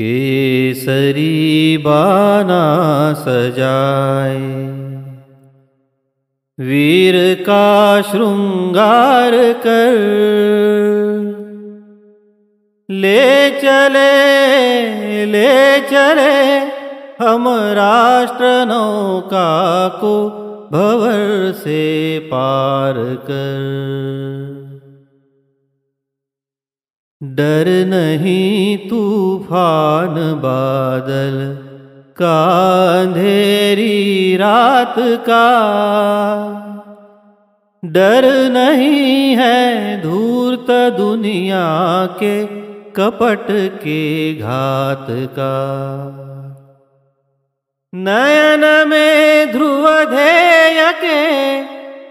[0.00, 2.64] केसरी बाना
[3.18, 4.40] सजाए।
[6.58, 9.32] वीर का श्रृंगार
[9.66, 9.96] कर
[12.90, 14.12] ले चले
[15.26, 16.34] ले चले
[17.24, 19.48] हम राष्ट्र नौका
[19.88, 20.14] को
[20.72, 21.82] भवर से
[22.18, 22.94] पार
[23.30, 24.45] कर।
[27.34, 31.36] डर नहीं तूफ़ान बादल
[32.22, 32.36] का
[33.00, 35.46] अंधेरी रात का।
[37.82, 42.46] डर नहीं है धूर्त दुनिया के
[42.92, 43.46] कपट
[43.82, 45.56] के घात का।
[47.94, 51.20] नयन में ध्रुव ध्येय के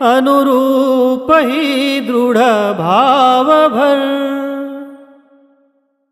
[0.05, 2.37] अनुरूप ही दृढ़
[2.73, 4.25] भाव भर।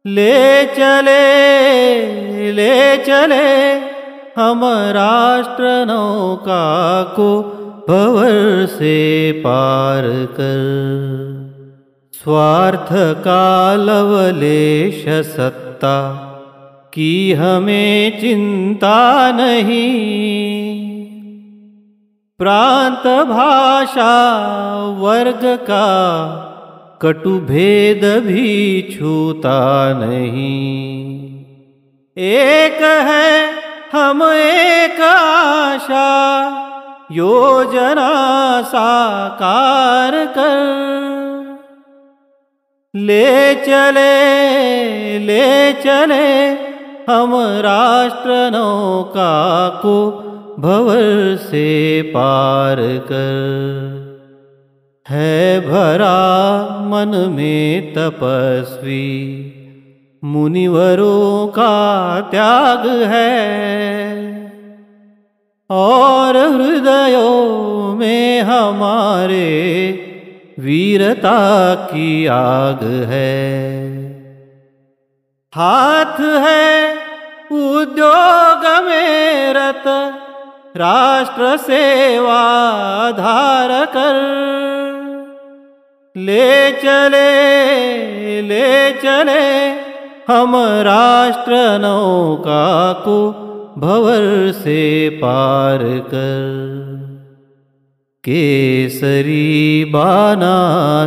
[0.05, 3.71] ले चले ले चले
[4.41, 7.43] हम राष्ट्र नौका को
[7.89, 10.59] भवर से पार कर।
[12.13, 12.91] स्वार्थ
[13.23, 15.99] का लवलेश सत्ता
[16.93, 19.89] की हमें चिंता नहीं।
[22.37, 24.13] प्रांत भाषा
[24.99, 25.89] वर्ग का
[27.03, 31.45] कटु भेद भी छूता नहीं।
[32.17, 33.49] एक है
[33.93, 36.09] हम एक आशा,
[37.11, 38.11] योजना
[38.61, 40.83] साकार कर।
[42.95, 44.13] ले चले
[45.19, 46.49] ले चले
[47.13, 47.31] हम
[47.65, 49.95] राष्ट्र नौका को
[50.59, 52.77] भवर से पार
[53.11, 53.92] कर।
[55.09, 59.49] है भरा मन में तपस्वी।
[60.23, 63.53] मुनिवरों का त्याग है।
[65.69, 69.45] और हृदयों में हमारे
[70.59, 73.83] वीरता की आग है।
[75.55, 76.93] हाथ है
[77.51, 79.83] उद्योग में रत
[80.77, 82.43] राष्ट्र सेवा
[83.11, 84.72] धार कर
[86.17, 87.29] ले चले
[88.41, 89.69] ले चले
[90.27, 93.15] हम राष्ट्र नौका को
[93.77, 96.43] भवर से पार कर।
[98.23, 100.57] केसरी बाना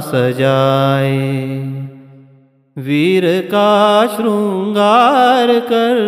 [0.01, 1.17] सजाए,
[2.77, 6.03] वीर का श्रृंगार कर।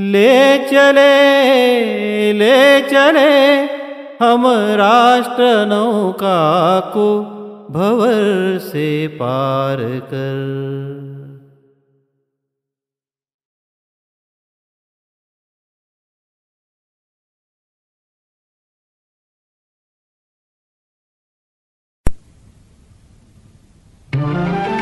[0.00, 1.12] ले चले
[2.32, 3.73] ले चले
[4.24, 4.46] हम
[4.76, 7.08] राष्ट्र नौका को
[7.70, 8.86] भवर से
[9.20, 9.78] पार
[10.12, 10.42] कर।
[24.14, 24.73] हम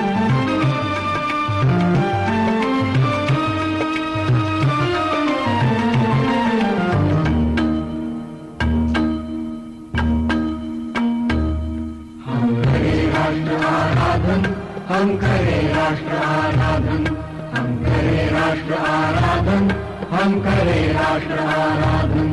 [20.23, 22.33] हम करें राष्ट्र आराधन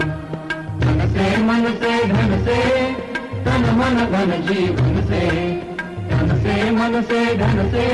[0.80, 2.58] धन से, मन से, धन से,
[3.46, 5.30] तन मन, धन जीवन से।
[6.10, 7.88] धन से, मन से, धन से,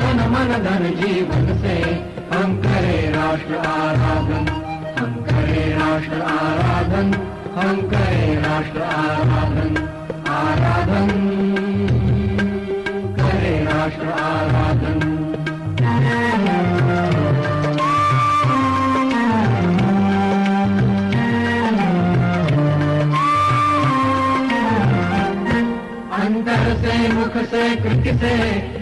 [0.00, 1.76] तन मन, धन जीवन से।
[2.34, 4.48] हम करे राष्ट्र आराधन,
[4.98, 7.14] हम करे राष्ट्र आराधन,
[7.54, 9.88] हम करे राष्ट्र आराधन।
[10.28, 11.08] आराधन,
[13.16, 15.03] करे राष्ट्र आराधन।
[26.44, 28.34] अंतर से मुख से कृति से,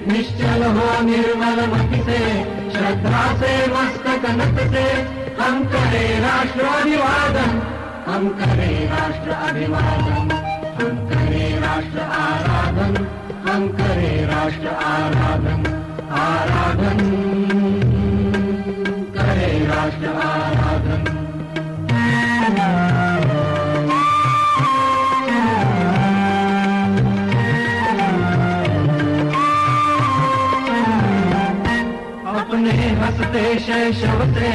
[0.07, 2.19] निश्चल हो निर्मल मति से,
[2.73, 4.83] श्रद्धा से मस्तक नत से।
[5.43, 7.53] हम करे राष्ट्र अभिवादन,
[8.09, 10.35] हम करे राष्ट्र अभिवादन,
[10.81, 12.97] हम करे राष्ट्र आराधन,
[13.47, 15.65] हम करे राष्ट्र आराधन
[16.19, 17.01] आराधन।
[19.17, 20.22] करे राष्ट्र
[33.33, 34.49] हँसते शैशव से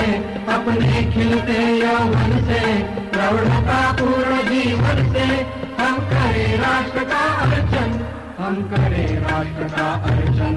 [0.53, 5.25] अपने खिलते यौवन से। प्रौढ़ता पूर्ण जीवन से
[5.83, 8.05] हम करें राष्ट्र का अर्चन।
[8.39, 10.55] हम करें राष्ट्र का अर्चन।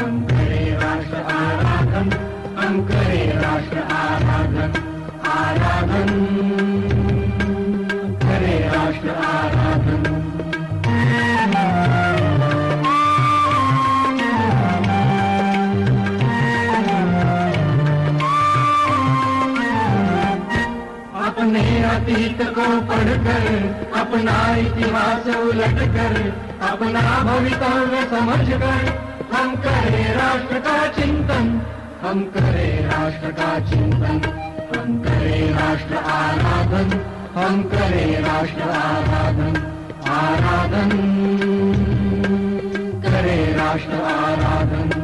[0.00, 2.10] हम करें राष्ट्र आराधन।
[2.58, 4.72] हम करें राष्ट्र आराधन।
[5.26, 6.08] आराधन।
[8.22, 9.47] करें राष्ट्र आराधन
[22.08, 23.46] अतीत को पढ़कर,
[24.00, 26.14] अपना इतिहास उलट कर
[26.68, 28.86] अपना भवितव्य समझ कर
[29.32, 31.50] हम करें राष्ट्र का चिंतन,
[32.02, 34.20] हम करें राष्ट्र का चिंतन,
[34.70, 36.96] हम करें राष्ट्र आराधन,
[37.34, 39.60] हम करें राष्ट्र आराधन
[40.12, 40.96] आराधन,
[43.04, 44.97] करें राष्ट्र आराधन।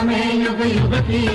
[0.00, 1.26] हमें युग युग की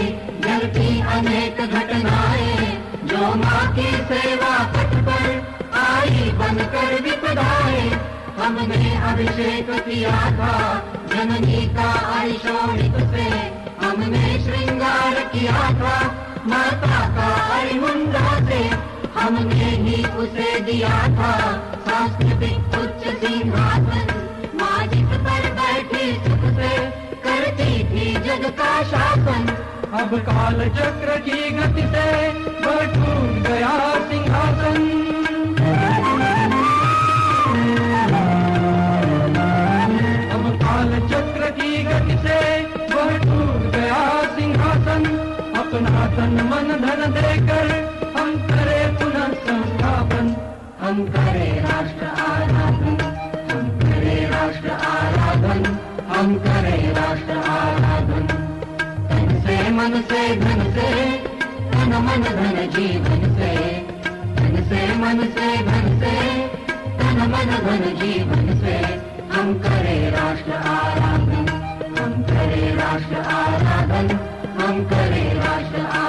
[0.44, 2.72] जलती अनेक घटनाएँ,
[3.06, 5.28] जो माँ की सेवा पथ पर
[5.80, 7.90] आई बनकर विपदाएँ।
[8.40, 10.56] हमने अभिषेक किया था
[11.14, 13.28] जननी का अरिशोणित से।
[13.86, 15.96] हमने श्रृंगार किया था
[16.48, 18.64] माता का अरिमुंडा से।
[19.20, 21.34] हमने ही उसे दिया था,
[21.88, 24.25] सांस्कृतिक उच्च सिंहासन
[28.26, 29.44] जग का शासन
[30.00, 32.06] अब काल चक्र की गति से
[32.94, 33.74] टूट गया
[34.10, 34.80] सिंहासन।
[40.36, 42.40] अब काल चक्र की गति से
[43.76, 44.04] गया
[44.36, 45.06] सिंहासन।
[45.62, 45.96] अपना
[46.50, 47.72] मन धन देकर
[48.18, 50.36] हम करे पुनः संस्थापन।
[50.82, 52.98] हम करे राष्ट्र आराधन।
[53.52, 55.66] हम करे राष्ट्र आराधन।
[56.10, 57.85] हम करे राष्ट्र आराधन।
[59.86, 60.92] मन से धन से
[61.72, 63.50] तन मन धन जीवन से
[64.38, 66.14] तन से मन से धन से
[67.02, 68.76] तन मन धन जीवन से
[69.36, 71.48] हम करे राष्ट्र आराधन
[72.00, 74.10] हम करे राष्ट्र आराधन
[74.62, 76.05] हम करे राष्ट्र आराधन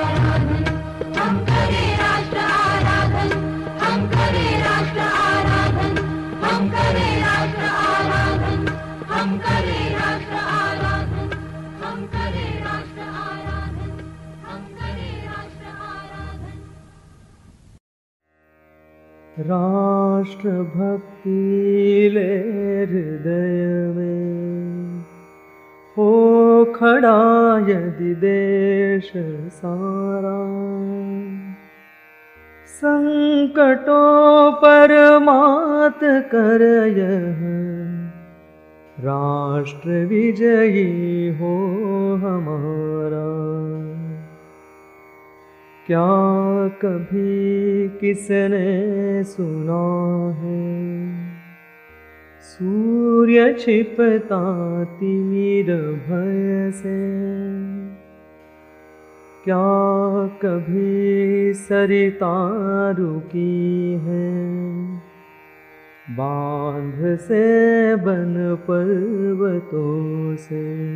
[19.39, 21.31] राष्ट्रभक्ति
[22.13, 22.37] ले
[22.91, 23.59] हृदय
[23.97, 25.05] में
[25.97, 26.07] हो
[26.77, 27.19] खड़ा
[27.69, 29.11] यदि देश
[29.57, 30.39] सारा
[32.81, 36.01] संकटों पर मात
[36.33, 36.63] कर
[36.99, 37.43] यह
[39.05, 41.55] राष्ट्र विजयी हो
[42.25, 43.27] हमारा
[45.87, 51.17] क्या कभी किसने सुना है?
[52.41, 57.11] सूर्य छिपता तीर भय से।
[59.45, 62.51] क्या कभी सरिता
[62.91, 64.57] रुकी है?
[66.11, 70.87] बाँध से बन पर्वतों से।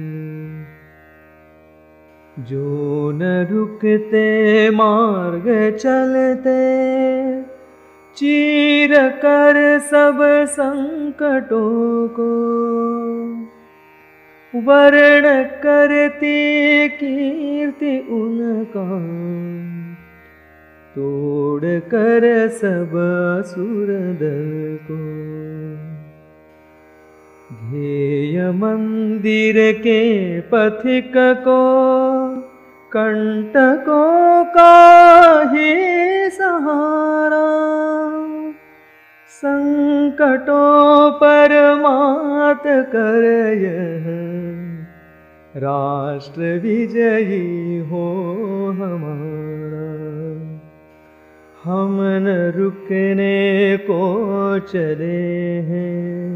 [2.44, 6.60] जो न रुकते, मार्ग चलते।
[8.16, 10.18] चीर कर सब
[10.49, 12.30] संकटों को।
[14.54, 19.00] वर्ण करती कीर्ति उनका।
[20.94, 22.90] तोड़ कर सब
[23.40, 23.87] असुर
[24.20, 25.20] दल को।
[27.71, 31.61] ध्येय मंदिर के पथिक को
[32.97, 35.75] कंटकों का ही
[36.31, 37.71] सहारा।
[39.29, 43.23] संकटों पर मात कर
[45.57, 48.27] राष्ट्र विजयी हो
[48.71, 49.91] हमारा।
[51.65, 56.29] हम न रुकने को चले हैं।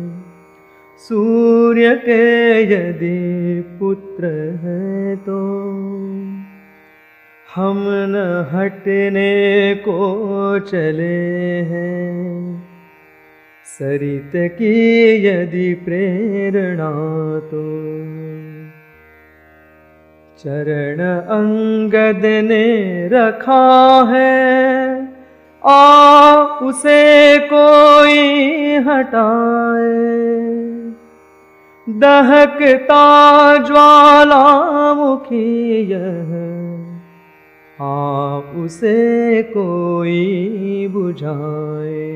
[1.04, 2.22] सूर्य के
[2.64, 4.26] यदि पुत्र
[4.60, 5.40] है तो
[7.46, 9.98] हम न हटने को
[10.60, 11.18] चले
[11.62, 12.62] हैं।
[13.66, 14.72] सरित की
[15.26, 16.90] यदि प्रेरणा
[17.50, 17.64] तो
[20.38, 21.04] चरण
[21.36, 22.64] अंगद ने
[23.08, 23.62] रखा
[24.10, 24.32] है,
[25.62, 28.18] आ उसे कोई
[28.88, 30.53] हटाए।
[31.88, 33.00] दहकता
[33.56, 35.40] ज्वालामुखी
[35.92, 36.30] यह
[37.80, 42.08] आ उसे कोई बुझाए।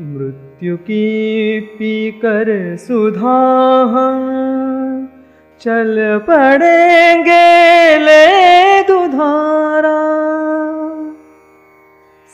[0.00, 3.40] मृत्यु की पीकर सुधा
[5.60, 7.48] चल पड़ेंगे
[7.98, 10.09] ले दुधारा।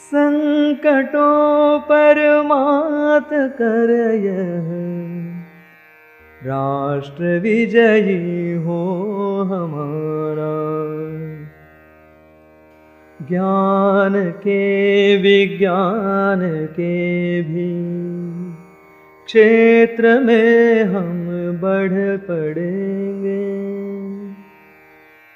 [0.06, 3.88] संकटों पर मात कर
[6.44, 8.82] राष्ट्र विजयी हो
[9.42, 10.56] हमारा।
[13.28, 14.62] ज्ञान के
[15.16, 17.70] विज्ञान के भी
[19.26, 21.28] क्षेत्र में हम
[21.62, 23.65] बढ़ पड़ेंगे।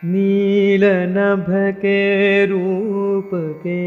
[0.05, 1.47] नील नभ
[1.79, 3.81] के रूप के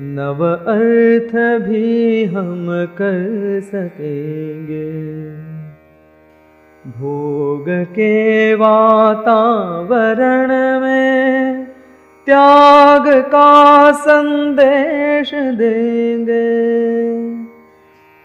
[0.00, 1.32] नव अर्थ
[1.68, 4.92] भी हम कर सकेंगे।
[6.90, 10.48] भोग के वातावरण
[10.80, 11.64] में
[12.26, 16.44] त्याग का संदेश देंगे।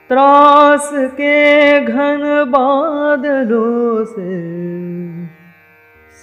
[0.10, 4.60] त्रास के घन बादलों से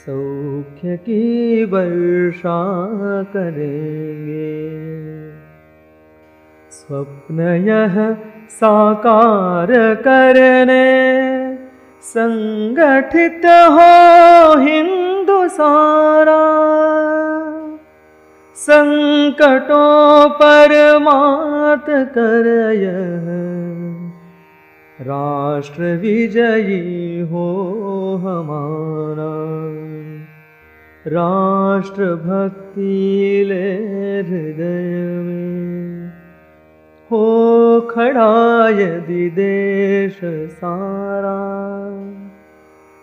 [0.07, 2.59] सौख्य की वर्षा
[3.23, 4.51] करेंगे।
[6.71, 7.97] स्वप्न यह
[8.51, 10.85] साकार करने
[12.03, 16.43] संगठित हो हिंदू सारा
[18.57, 23.27] संकटों पर मात कर यह
[25.01, 27.49] राष्ट्र विजयी हो
[28.17, 29.33] हमारा।
[31.07, 33.75] राष्ट्र भक्ति ले
[34.23, 34.95] हृदय
[37.13, 40.21] हो खड़ा यदि देश
[40.53, 41.37] सारा।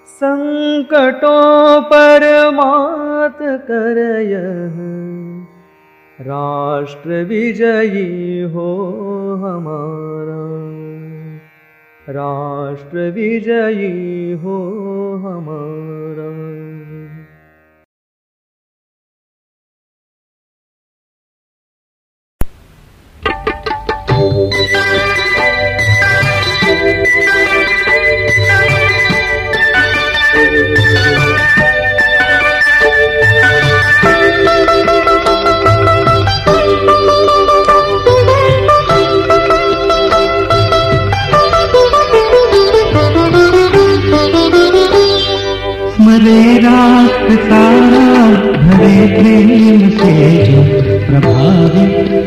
[0.07, 4.75] संकटों पर मात कर यह
[6.21, 8.69] राष्ट्र विजयी हो
[9.33, 10.63] हमारा
[12.10, 14.57] राष्ट्र विजयी हो
[15.25, 16.27] हमारा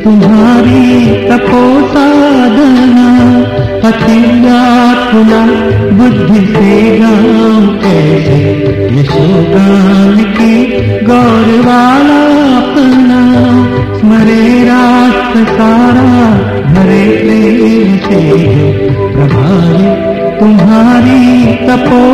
[0.06, 3.06] तुम्हारी तपो साधना
[3.88, 5.40] अतिव्याकुला
[5.98, 8.38] बुद्धि से गाँव कैसे?
[9.00, 10.54] यशोगान की
[11.02, 12.20] गौरवाला
[12.56, 13.20] अपना,
[13.98, 16.08] स्मरे राष्ट्र सारा
[16.72, 18.22] भरे प्रेम से
[18.54, 18.70] जो
[19.12, 19.84] प्रभावी
[20.40, 22.06] तुम्हारी तपो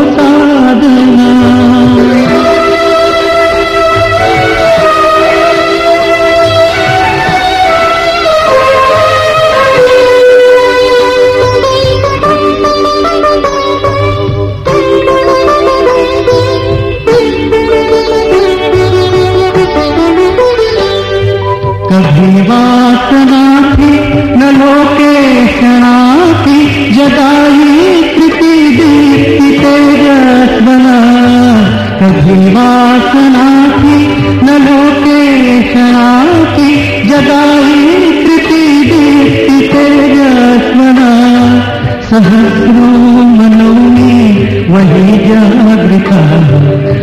[42.13, 44.29] सहस्रों मनों में
[44.69, 46.19] वही जागृता।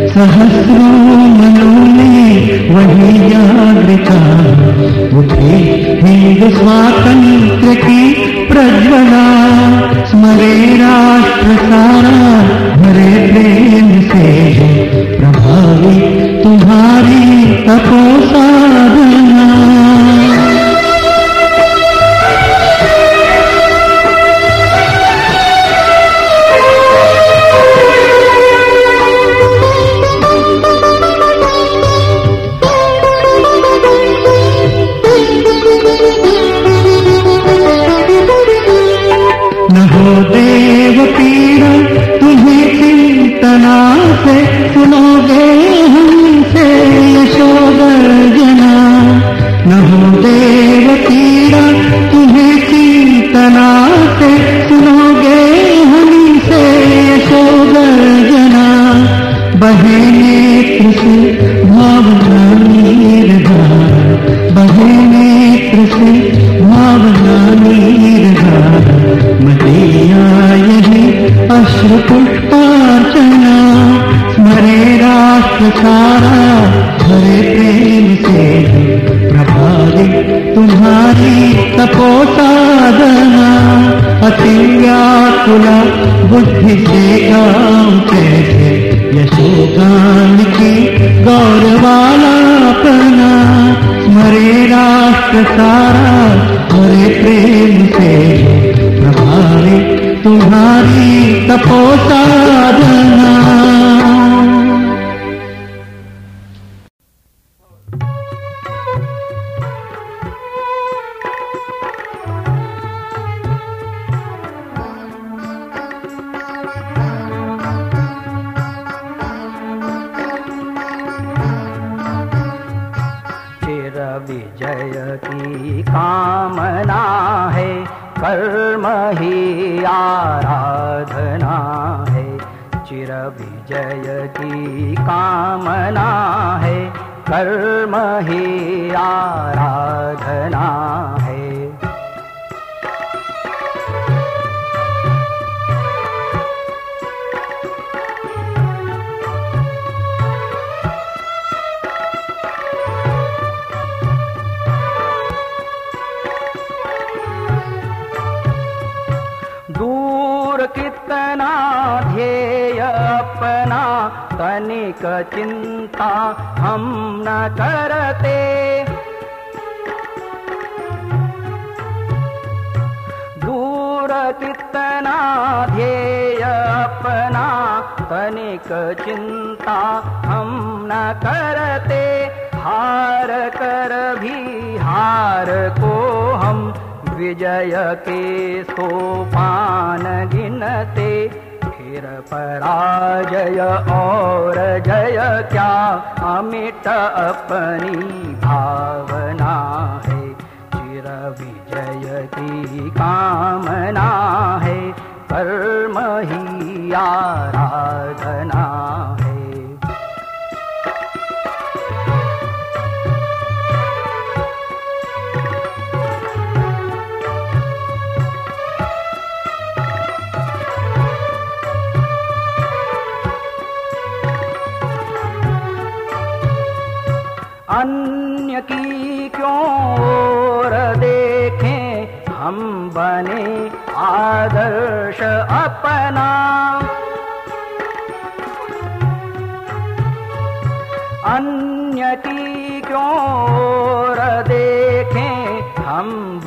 [0.08, 2.30] सहस्रों मनों में
[2.74, 4.18] वही जागृता।
[5.18, 5.56] उठे
[6.04, 7.09] हिंद स्वातंत्र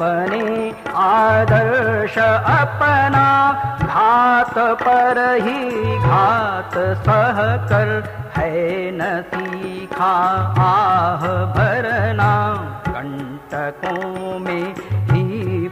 [0.03, 3.27] बने आदर्श अपना
[3.83, 5.61] घात पर ही
[5.99, 6.73] घात
[7.05, 7.37] सह
[7.69, 7.89] कर
[8.37, 8.51] है
[8.91, 10.13] न सीखा
[10.63, 11.23] आह
[11.55, 12.33] भरना
[12.87, 14.67] कंटकों में
[15.11, 15.23] ही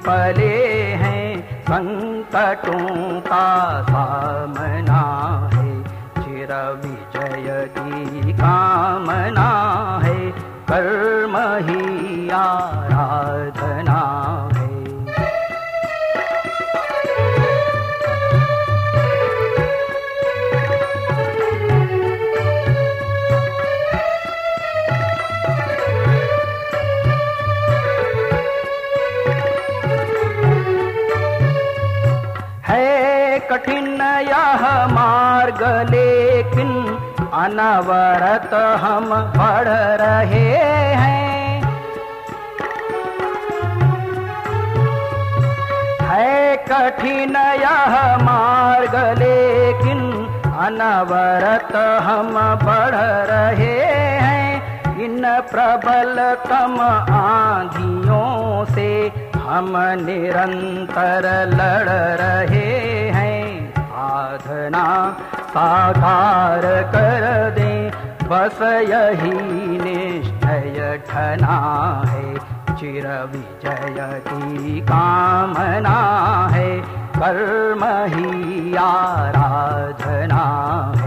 [0.08, 0.56] पले
[1.04, 1.28] हैं
[1.70, 3.48] संकटों का
[3.90, 5.04] सामना
[5.54, 5.70] है।
[6.22, 6.52] चिर
[6.84, 9.52] विजय की कामना
[10.04, 10.20] है
[10.72, 11.36] कर्म
[11.68, 12.81] ही आराधना
[34.92, 36.72] मार्ग लेकिन
[37.34, 39.68] अनवरत हम पढ़
[40.02, 40.50] रहे
[40.96, 41.62] हैं।
[46.10, 50.00] है कठिन यह मार्ग लेकिन
[50.66, 52.96] अनवरत हम बढ़
[53.32, 53.78] रहे
[54.22, 54.42] हैं।
[55.06, 56.80] इन प्रबलतम
[57.16, 58.92] आंधियों से
[59.38, 61.90] हम निरंतर लड़
[62.22, 62.70] रहे
[63.10, 63.31] हैं।
[64.32, 64.84] साधना
[65.44, 66.62] साकार
[66.94, 67.72] कर दे।
[68.28, 69.34] बस यही
[69.82, 71.58] निश्चय ठना
[72.08, 72.36] है।
[72.80, 75.98] चिर विजय की कामना
[76.52, 76.70] है।
[77.18, 80.46] कर्म ही आराधना
[80.96, 81.01] है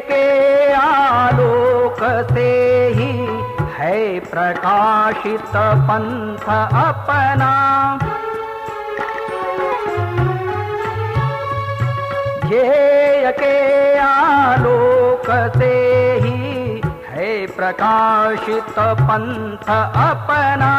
[0.00, 1.98] के आलोक
[2.32, 2.50] से
[2.96, 3.12] ही
[3.78, 5.56] है प्रकाशित
[5.88, 6.48] पंथ
[6.82, 7.52] अपना।
[12.52, 15.85] ये के आलोक से
[17.56, 20.72] प्रकाशित पंथ अपना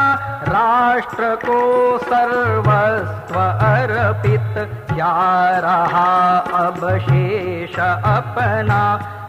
[0.47, 1.59] राष्ट्र को
[1.97, 4.53] सर्वस्व अर्पित
[4.93, 5.13] क्या
[5.59, 8.81] रहा अब शेष अपना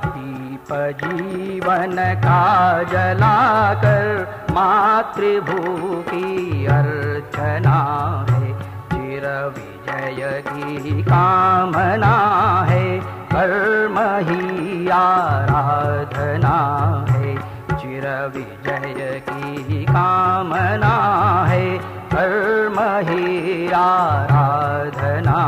[0.07, 0.69] दीप
[1.05, 2.43] जीवन का
[2.83, 7.79] जलाकर मातृभू की अर्चना
[8.31, 8.53] है।
[8.93, 12.17] चिर विजय की कामना
[12.69, 12.99] है।
[13.35, 16.57] कर्म ही आराधना
[16.99, 17.08] है चिर
[18.27, 20.95] विजय की कामना
[21.49, 21.67] है
[22.15, 22.79] कर्म
[23.09, 25.39] ही आराधना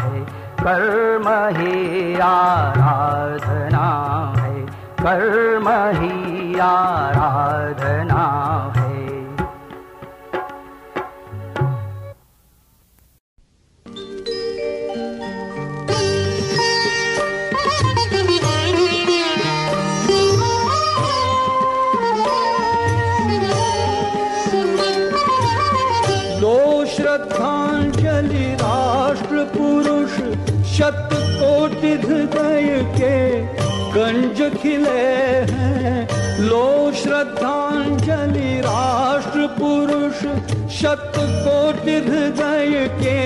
[0.00, 0.20] है
[0.62, 3.86] कर्म ही आराधना
[4.38, 4.54] है
[5.02, 8.24] कर्म ही आराधना
[8.73, 8.73] है
[32.02, 33.16] हृदय के
[33.94, 35.04] गंज खिले
[35.50, 36.08] हैं।
[36.40, 40.22] लो श्रद्धांजलि राष्ट्र पुरुष
[40.76, 43.20] शत कोटि हृदय के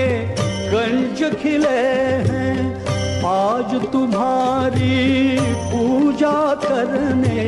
[0.71, 1.79] गंज खिले
[2.29, 2.57] हैं।
[3.25, 5.37] आज तुम्हारी
[5.71, 7.43] पूजा करने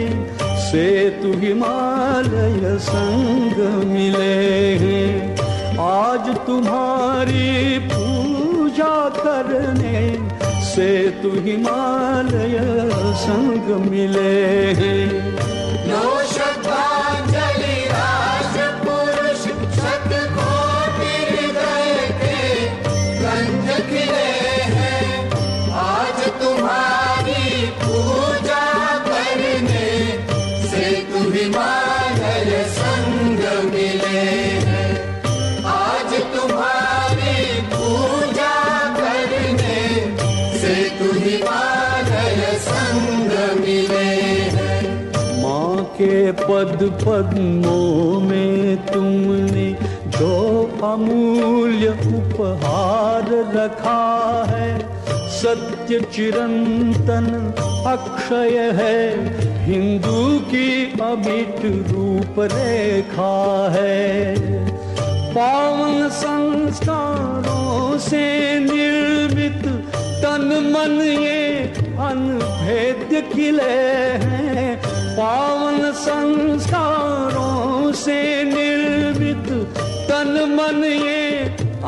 [0.62, 0.88] से
[1.22, 10.00] तु हिमालय संग मिले हैं। आज तुम्हारी पूजा करने
[10.76, 10.90] से
[11.22, 12.56] तू हिमालय
[13.24, 14.34] संग मिले
[14.80, 15.06] हैं।
[46.02, 49.66] के पद पद्मों में तुमने
[50.08, 50.32] जो
[50.84, 54.70] अमूल्य उपहार रखा है,
[55.30, 57.28] सत्य चिरंतन
[57.88, 59.02] अक्षय है,
[59.66, 64.36] हिंदू की अमिट रूप रेखा है।
[65.36, 68.26] पावन संस्कारों से
[68.60, 69.66] निर्मित
[70.24, 71.60] तन मन ये
[72.02, 73.74] अनभेद्य किले
[74.26, 79.48] हैं पावन संस्कारों से निर्मित
[80.10, 81.24] तन मन ये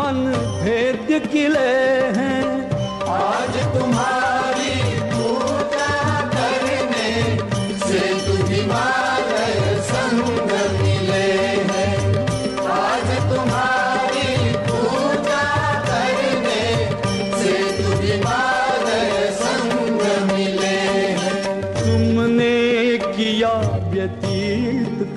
[0.06, 1.72] अनभेद्य किले
[2.18, 2.44] हैं।
[3.14, 4.33] आज तुम्हारी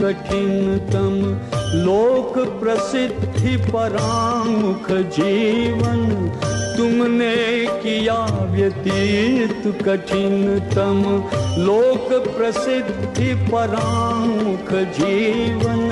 [0.06, 1.14] कठिनतम
[1.76, 6.02] लोक प्रसिद्धि परामुख जीवन।
[6.76, 7.34] तुमने
[7.82, 8.18] किया
[8.52, 11.02] व्यतीत कठिनतम
[11.58, 15.82] लोक प्रसिद्धि परामुख जीवन।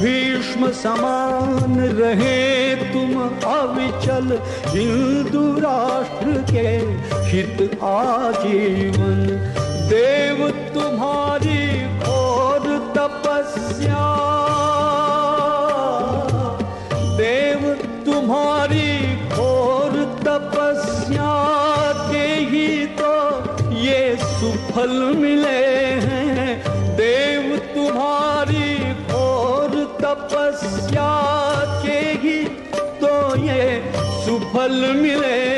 [0.00, 3.20] भीष्म समान रहे तुम
[3.52, 6.68] अविचल हिंदू राष्ट्र के
[7.28, 9.26] हित आजीवन।
[9.90, 11.57] देव तुम्हारी
[24.78, 25.60] सुफल मिले
[26.02, 31.10] हैं। देव तुम्हारी और तपस्या
[31.82, 32.38] के ही
[33.02, 33.10] तो
[33.42, 33.66] ये
[34.24, 35.57] सुफल मिले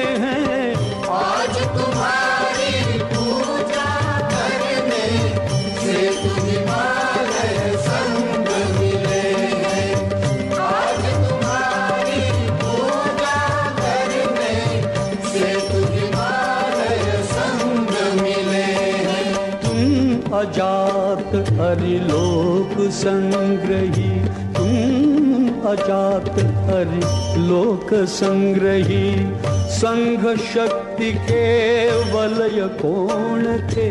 [21.30, 24.10] अजात हरिलोक संग्रही।
[24.54, 29.32] तुम अजात हरिलोक संग्रही।
[29.70, 33.90] संघ शक्ति के वलय कौन थे।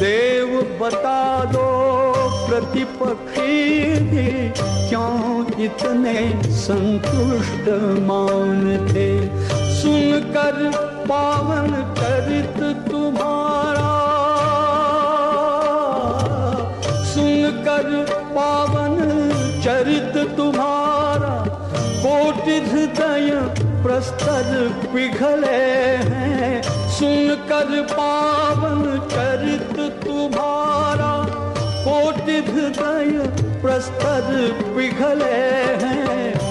[0.00, 2.14] देव बता दो
[2.48, 4.48] प्रतिपक्षी भी
[4.88, 7.68] क्यों इतने संतुष्ट
[8.02, 9.26] मान थे।
[9.74, 10.72] सुनकर
[11.08, 13.97] पावन करित तुम्हारा
[17.68, 18.94] सुनकर पावन
[19.62, 21.32] चरित तुम्हारा
[22.02, 23.30] कोटि हृदय
[23.82, 24.48] प्रस्तर
[24.92, 25.58] पिघले
[26.08, 26.62] हैं।
[26.98, 31.12] सुनकर पावन चरित तुम्हारा
[31.84, 33.12] कोटि हृदय
[33.62, 34.26] प्रस्तर
[34.76, 35.32] पिघले
[35.84, 36.47] हैं।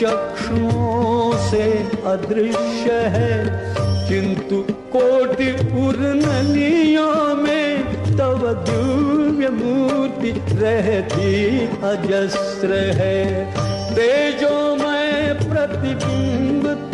[0.00, 1.62] चक्षुओं से
[2.06, 3.64] अदृश्य है।
[4.08, 5.52] किंतु कोटि
[5.86, 7.84] उर्नलियों में
[8.18, 13.46] तव दिव्य मूर्ति रहती अजस्र है।
[13.94, 16.87] तेजो में प्रतिबिंब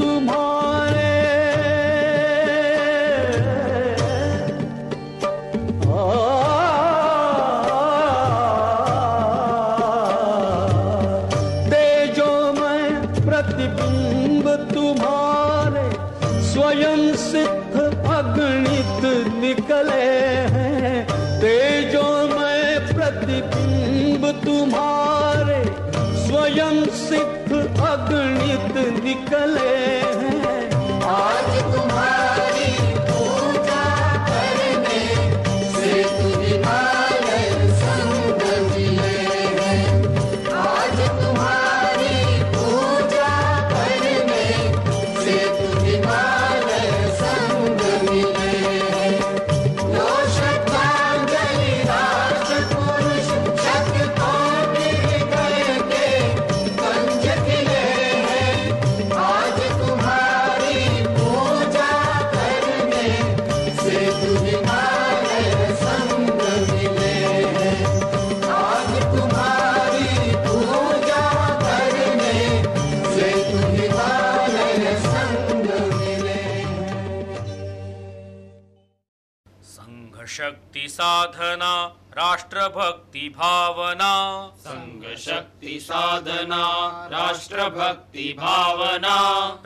[80.94, 81.74] साधना
[82.12, 84.12] राष्ट्रभक्ति भावना।
[84.58, 86.64] संघ शक्ति साधना
[87.12, 89.16] राष्ट्रभक्ति भावना।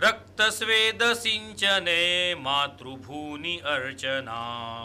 [0.00, 4.40] रक्त स्वेद सिंचने मातृभूनि अर्चना।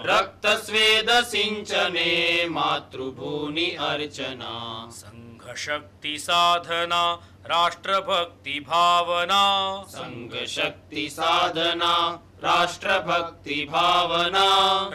[0.05, 2.09] रक्त स्वेद सिंचने
[2.49, 4.53] मातृभूनि अर्चना।
[4.91, 7.03] संघ शक्ति साधना
[7.45, 9.43] राष्ट्रभक्ति भावना।
[9.89, 11.95] संघ शक्ति साधना
[12.45, 14.47] राष्ट्रभक्ति भावना।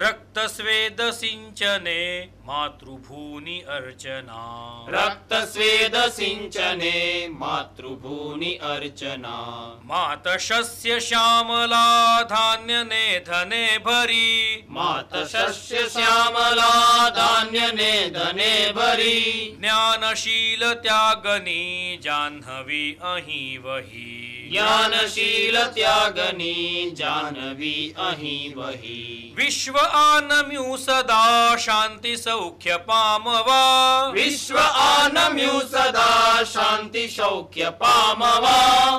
[0.03, 4.41] रक्त स्वेद सिंचने मातृभूनि अर्चना।
[4.89, 9.37] रक्त स्वेद सिंचने मातृभूनि अर्चना।
[9.85, 21.99] मात शस्य श्यामला धान्य नेधने भरी। मात शस्य श्यामला धान्य ने धने भरी। ज्ञानशील त्यागनी
[22.03, 26.91] जाह्नवी अही वही। ज्ञानशील त्यागनी
[27.39, 38.97] जानवी अही वही। विश्व आनम्यु सदा शांति सौख्य पामवा। विश्व आनम्यु सदा शांति सौख्य पामवा।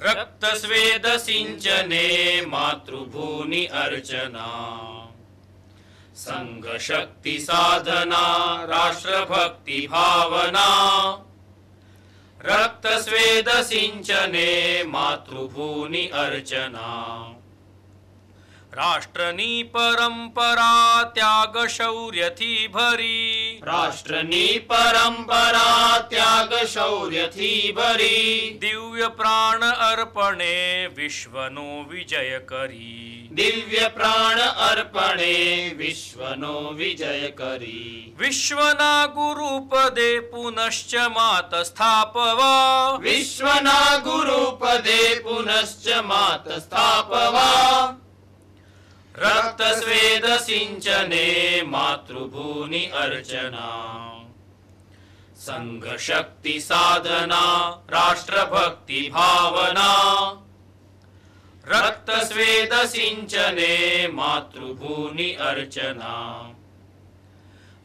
[0.00, 4.48] रक्त स्वेद सिंचने मातृभूनि अर्चना।
[6.16, 8.22] संघ शक्ति साधना
[8.64, 10.68] राष्ट्रभक्ति भावना।
[12.44, 14.34] रक्तस्वेदसिञ्चने
[14.84, 16.88] मातृभूनि अर्चना।
[18.74, 30.86] राष्ट्रनी परंपरा त्याग शौर्य थी भरी। राष्ट्रनी परंपरा त्याग शौर्य थी भरी। दिव्य प्राण अर्पणे
[30.86, 43.96] विश्वनो विजय करी। दिव्य प्राण अर्पणे विश्वनो विजय करी। विश्वना गुरुपदे पुनश्च मात स्थापवा। विश्वना
[43.96, 47.96] गुरुपदे पुनश्च मात स्थापवा।
[49.18, 51.26] रक्त स्वेद सिंचने
[51.62, 53.70] मातृभूमि अर्चना।
[55.36, 57.42] संघ शक्ति साधना
[57.90, 59.90] राष्ट्रभक्ति भावना
[61.68, 66.14] रक्त स्वेद सिंचने मातृभूमि अर्चना।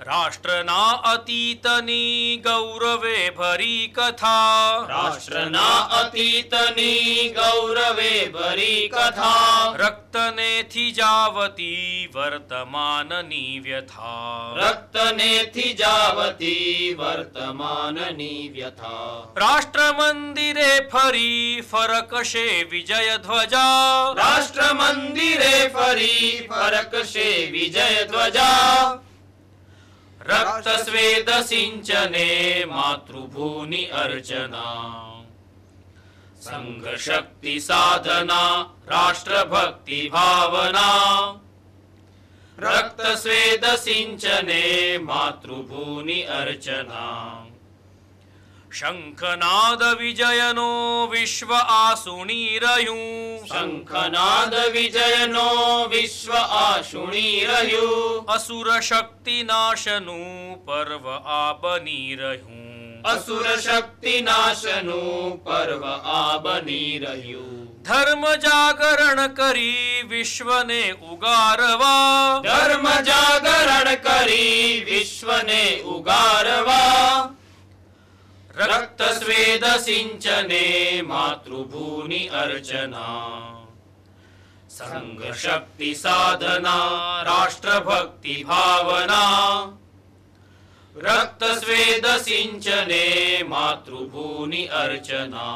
[0.02, 15.32] રાષ્ટ્રના અતીતની ગૌરવે ભરી કથા રાષ્ટ્રના અતીતની ગૌરવે ભરી કથા રક્તને થીજાવતી વર્તમાનની વ્યથા રક્તને
[15.48, 28.98] થીજાવતી વર્તમાનની વ્યથા રાષ્ટ્ર મંદિરે ફરી ફરકશે વિજય ધ્વજા રાષ્ટ્ર મંદિરે ફરી ફરકશે વિજય ધ્વજા
[30.29, 34.65] रक्त स्वेद सिंचने मातृभूमि अर्चना।
[36.39, 40.89] संघ शक्ति साधना राष्ट्रभक्ति भावना
[42.59, 47.42] रक्त स्वेद सिंचने मातृभूमि अर्चना।
[48.73, 52.95] शङ्खनाद विजयनो विश्व आसुणीरयू।
[53.45, 62.73] शङ्खनाद विजयनो विश्व आसुणीरयू। असुर शक्ति नाशनु पर्व आबनीरयू।
[63.11, 67.39] असुर शक्ति नाशनु पर्व आबनीरयू।
[67.83, 77.29] धर्म जागरण करी विश्व ने उगारवा। धर्म जागरण करी विश्व ने उगारवा।
[78.53, 80.65] रक्त स्वेद सिंचने
[81.01, 83.07] मातृभूमि अर्चना।
[84.69, 86.75] संघ शक्ति साधना
[87.21, 89.23] राष्ट्रभक्ति भावना
[90.97, 93.07] रक्त स्वेद सिंचने
[93.43, 95.47] मातृभूमि अर्चना।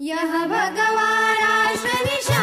[0.00, 2.42] यः भगवाराश्वनिशा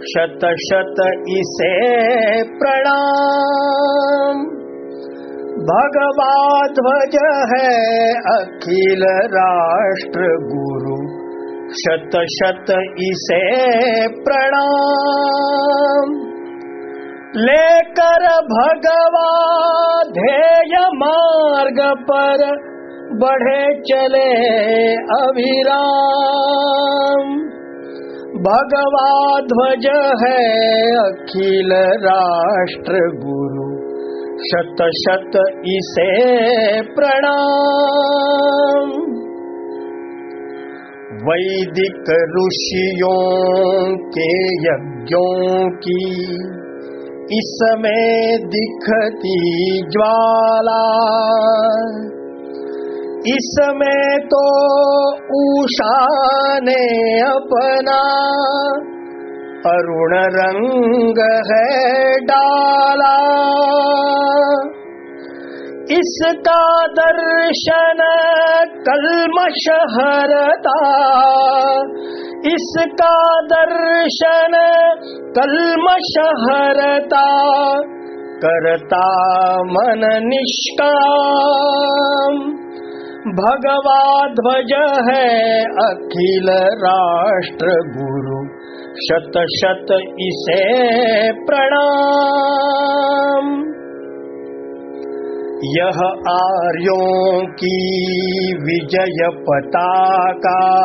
[0.00, 4.44] शत शत इसे प्रणाम।
[5.58, 7.18] भगवा ध्वज
[7.54, 11.28] है, अखिल राष्ट्र गुरु।
[11.70, 16.28] शत शत इसे प्रणाम।
[17.36, 22.67] लेकर भगवा ध्येय मार्ग पर
[23.12, 27.30] बढ़े चले अभिराम।
[28.42, 29.86] भगवा ध्वज
[30.24, 31.72] है अखिल
[32.04, 33.78] राष्ट्र गुरु
[34.38, 38.92] शत शत इसे प्रणाम।
[41.28, 44.30] वैदिक ऋषियों के
[44.68, 46.24] यज्ञों की
[47.38, 50.84] इसमें दिखती ज्वाला।
[53.26, 54.46] इसमें तो
[55.36, 58.02] उषा ने अपना
[59.66, 63.16] अरुण रंग है डाला।
[65.90, 68.00] इसका दर्शन
[68.88, 69.64] कलमश
[69.94, 70.82] हरता
[72.44, 73.16] इसका
[73.46, 74.54] दर्शन
[75.38, 76.12] कलमश
[76.42, 77.24] हरता
[78.44, 79.08] करता
[79.64, 82.34] मन निष्काम।
[83.28, 88.48] भगवा ध्वज है अखिल राष्ट्र गुरु।
[88.96, 93.64] शत शत इसे प्रणाम।
[95.64, 100.82] यह आर्यों की विजय पताका,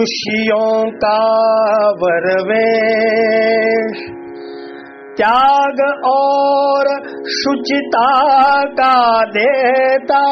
[0.00, 4.12] ऋषियों का वरवेश।
[5.16, 10.26] त्याग और शुचिता का देता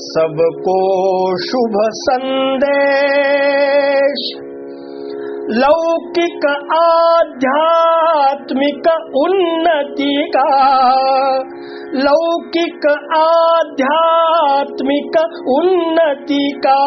[0.00, 4.26] सबको शुभ संदेश।
[5.50, 10.52] लौकिक आध्यात्मिक उन्नति का।
[11.94, 12.84] लौकिक
[13.16, 15.18] आध्यात्मिक
[15.48, 16.80] उन्नति का।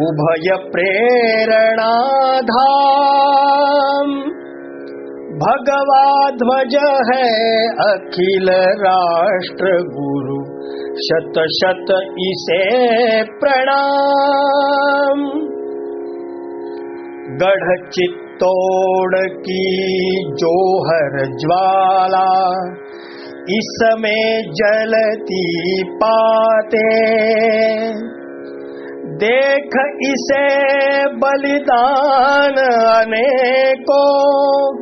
[0.00, 1.94] उभय प्रेरणा
[2.40, 4.20] धाम
[5.42, 6.74] भगवा ध्वज
[7.12, 8.48] है अखिल
[8.80, 10.41] राष्ट्र गुरु।
[10.92, 15.48] शत शत इसे प्रणाम।
[17.36, 22.52] गढ़ चित्तौड़ की जोहर ज्वाला
[23.50, 26.88] इसमें जलती पाते।
[29.16, 32.60] देख इसे बलिदान
[33.00, 34.76] अनेकों,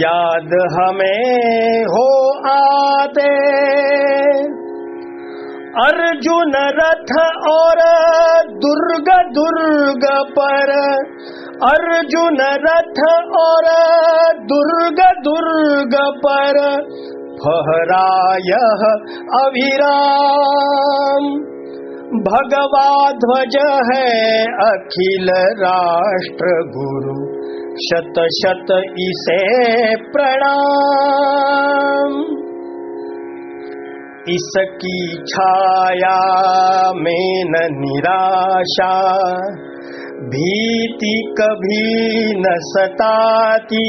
[0.00, 3.56] याद हमें हो आते।
[5.84, 7.76] अर्जुन रथ और
[8.50, 10.96] दुर्ग दुर्ग पर।
[11.72, 13.64] अर्जुन रथ और
[14.38, 16.84] दुर्ग दुर्ग पर।
[17.32, 18.52] फहराय
[19.44, 21.40] अभिराम।
[22.20, 23.58] भगवा ध्वज
[23.94, 27.36] है अखिल राष्ट्र गुरु।
[27.76, 32.45] शत शत इसे प्रणाम।
[34.28, 34.98] इसकी
[35.28, 36.16] छाया
[36.96, 38.94] में न निराशा
[40.30, 41.82] भीति कभी
[42.38, 43.84] न सताती।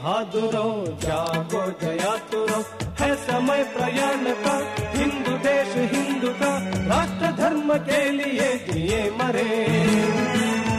[0.00, 2.64] बहादुरो, जागो जया तुरो
[3.00, 9.66] है समय प्रयाण का, हिंदू देश, हिंदू का। राष्ट्र धर्म के लिए जिए मरे।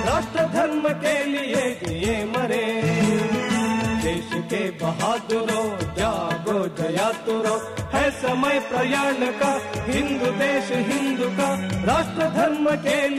[0.05, 2.81] राष्ट्र धर्म के लिए जिए मरे।
[4.03, 11.53] देश के बहादुरो, जागो जया तुरो है समय प्रयाण का, हिंदू देश, हिंदू का।
[11.83, 13.09] राष्ट्र धर्म के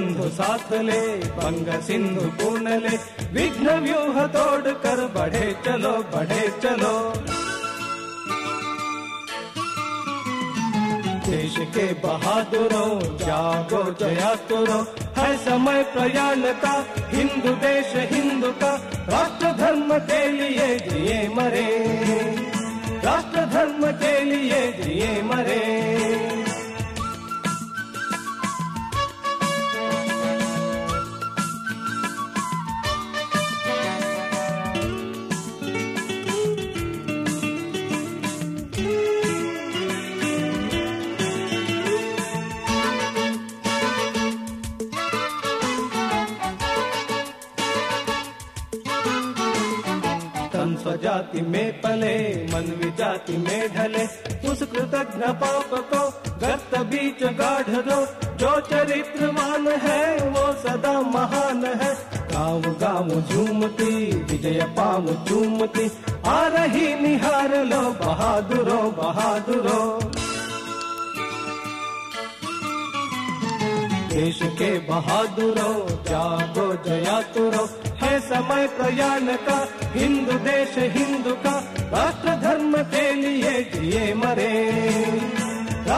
[0.00, 0.98] ಒಂದು ಸಾತಲೆ
[1.36, 2.92] ಪಂಗ ಸಿಂಧು ಕೂನಲೆ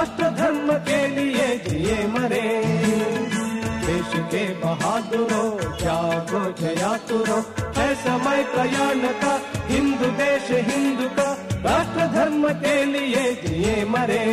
[0.02, 2.46] राष्ट्र धर्म के लिए जिए मरे।
[3.86, 7.36] देश के बहादुरों जागो जया तुरो
[7.76, 9.34] है समय प्रयाण का।
[9.66, 11.28] हिंदू देश, हिंदू का
[11.66, 14.24] राष्ट्र धर्म के लिए जिए मरे।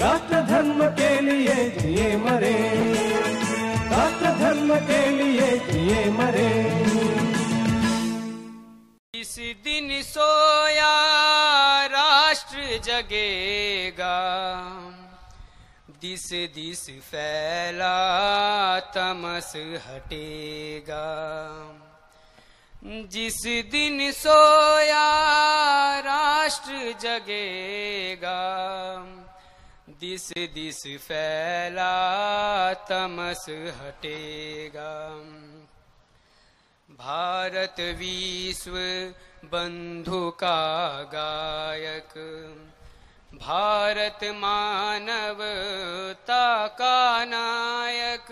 [0.00, 2.56] राष्ट्र धर्म के लिए जिए मरे।
[3.92, 6.50] राष्ट्र धर्म के लिए जिए मरे।
[9.14, 11.11] इस दिन सोया
[12.84, 14.22] जगेगा।
[16.00, 17.90] दिस दिस फैला,
[18.80, 21.12] तमस हटेगा।
[22.84, 25.04] जिस दिन सोया,
[26.00, 28.52] राष्ट्र जगेगा।
[29.88, 31.94] दिस दिस फैला,
[32.74, 35.08] तमस हटेगा।
[36.90, 38.72] भारत विश्व
[39.48, 42.12] बंधु का गायक।
[43.42, 48.26] भारत मानवता का नायक।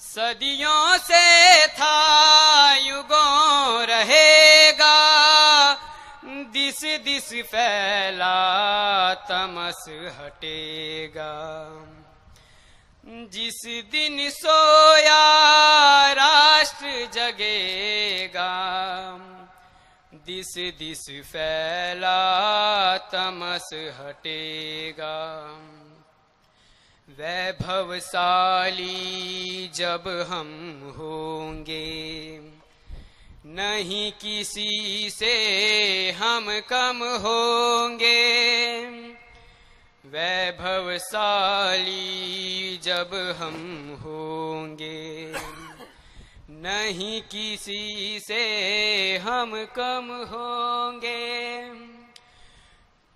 [0.00, 5.12] सदियों से था युगों रहेगा।
[6.52, 11.62] दिस दिस फैला तमस हटेगा
[13.04, 15.22] जिस दिन सोया
[16.12, 18.52] राष्ट्र जगेगा,
[20.26, 22.18] दिस दिस फैला
[22.96, 25.16] तमस हटेगा।
[27.08, 28.90] वैभवशाली
[29.74, 30.48] जब हम
[30.98, 32.38] होंगे,
[33.46, 35.34] नहीं किसी से
[36.10, 38.22] हम कम होंगे।
[40.12, 41.90] वैभवशाली
[42.82, 45.32] जब हम होंगे।
[46.50, 51.70] नहीं किसी से हम कम होंगे।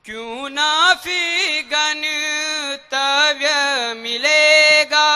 [0.05, 5.09] क्यों ना फिर गणतव्य मिलेगा?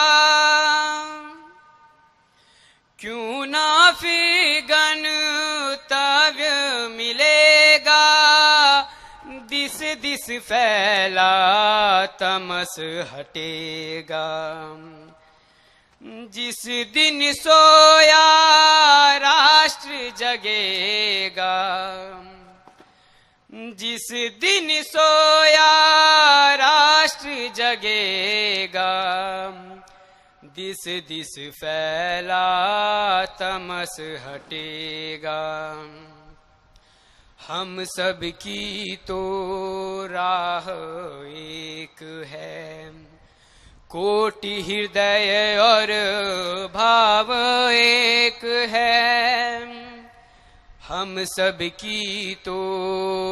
[10.26, 12.76] दिस फैला तमस
[13.14, 14.52] हटेगा?
[16.02, 18.26] जिस दिन सोया
[19.16, 21.70] राष्ट्र जगेगा।
[23.52, 24.08] जिस
[24.40, 25.74] दिन सोया
[26.54, 28.90] राष्ट्र जगेगा।
[30.44, 32.56] दिस दिस फैला
[33.24, 35.74] तमस हटेगा।
[37.50, 39.20] हम सब की तो
[40.10, 40.70] राह
[41.26, 42.90] एक है।
[43.88, 45.86] कोटि हृदय और
[46.74, 47.32] भाव
[47.72, 49.62] एक है।
[50.88, 52.58] हम सब की तो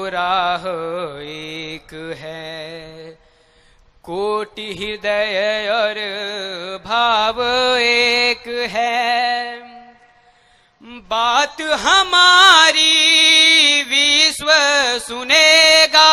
[0.09, 0.67] राह
[1.23, 3.11] एक है।
[4.03, 5.95] कोटि हृदय और
[6.85, 7.43] भाव
[7.79, 9.59] एक है।
[10.83, 13.38] बात हमारी
[14.29, 14.49] विश्व
[15.09, 16.09] सुनेगा।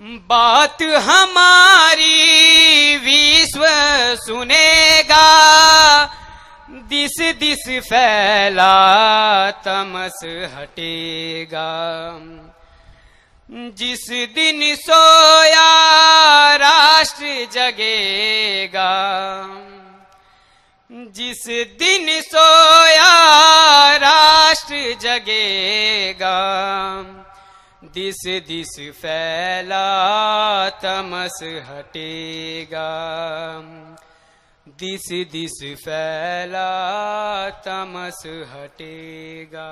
[0.00, 2.16] बात हमारी
[2.96, 3.62] विश्व
[4.26, 5.28] सुनेगा।
[6.70, 8.76] दिस दिस फैला
[9.50, 11.70] तमस हटेगा।
[13.50, 15.72] जिस दिन सोया
[16.56, 18.92] राष्ट्र जगेगा।
[20.90, 21.44] जिस
[21.78, 23.10] दिन सोया
[23.96, 26.38] राष्ट्र जगेगा,
[27.84, 28.72] दिस दिस
[29.02, 29.82] फैला
[30.68, 32.88] तमस हटेगा।
[34.68, 36.70] दिस दिस फैला
[37.50, 39.68] तमस हटेगा।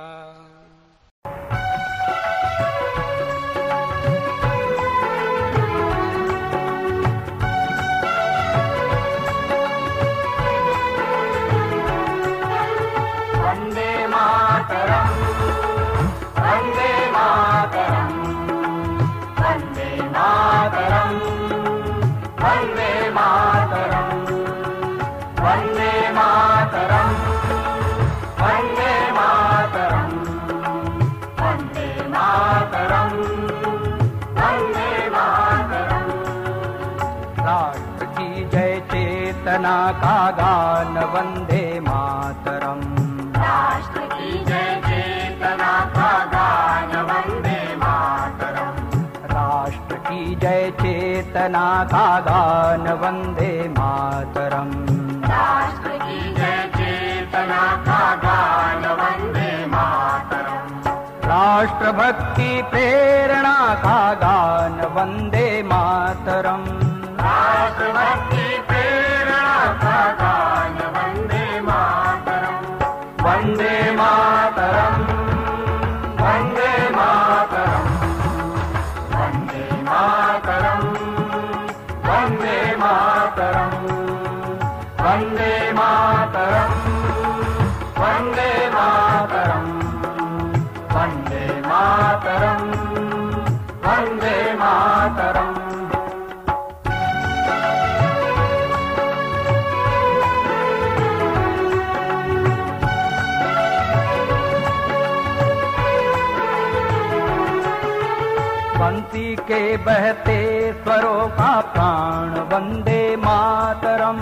[109.87, 110.39] बहते
[110.73, 114.17] स्वरों का प्राण वंदे मातरम।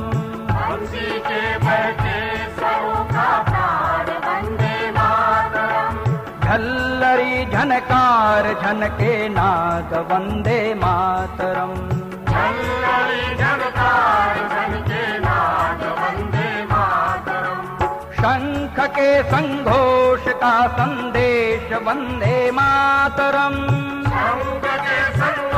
[0.50, 2.16] बंसी के बहते
[2.54, 5.96] स्वरों का प्राण वन्दे मातरम्।
[6.44, 11.72] झल्लरी झनकार झनके नाद वंदे मातरम।
[12.32, 17.66] झल्लरी झनकार झनके नाद वन्दे मातरम्।
[18.12, 23.54] शंख के संघोष का संदेश वंदे मातरम।
[24.04, 25.53] शंख के संतोष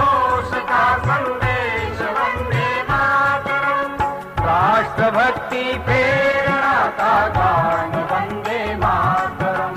[4.99, 9.75] राष्ट्रभक्ति प्रेरणा का गान वंदे मातरम।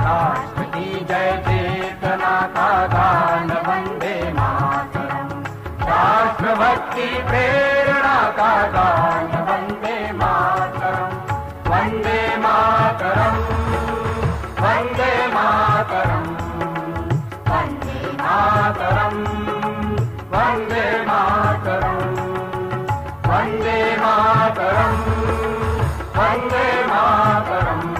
[0.00, 5.30] राष्ट्र की जय चेतना का गान वंदे मातरम।
[5.88, 9.37] राष्ट्रभक्ति प्रेरणा का गान
[26.38, 27.94] वन्दे मातरम्।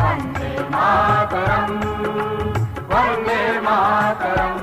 [0.00, 1.76] वन्दे मातरम्।
[2.92, 4.58] वन्दे मातरम्।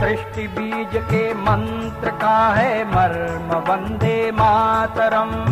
[0.00, 5.51] सृष्टि बीज के मंत्र का है मर्म। वन्दे मातरम्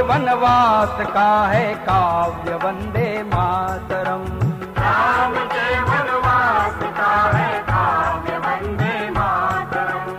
[0.00, 4.26] वनवास का है काव्य वन्दे मातरम्।
[4.78, 10.12] राम के वनवास का है काव्य वन्दे मातरम्।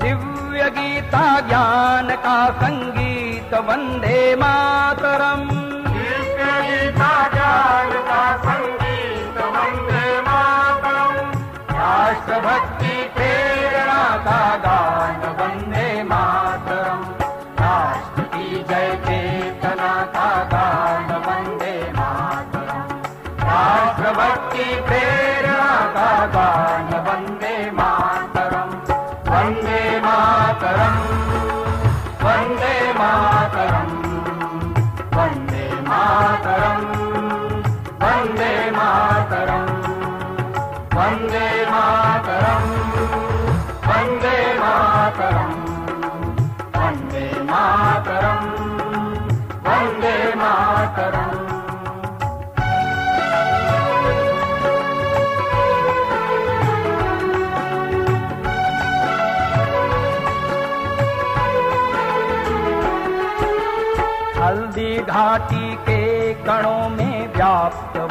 [0.00, 5.45] दिव्य गीता ज्ञान का संगीत वन्दे मातरम्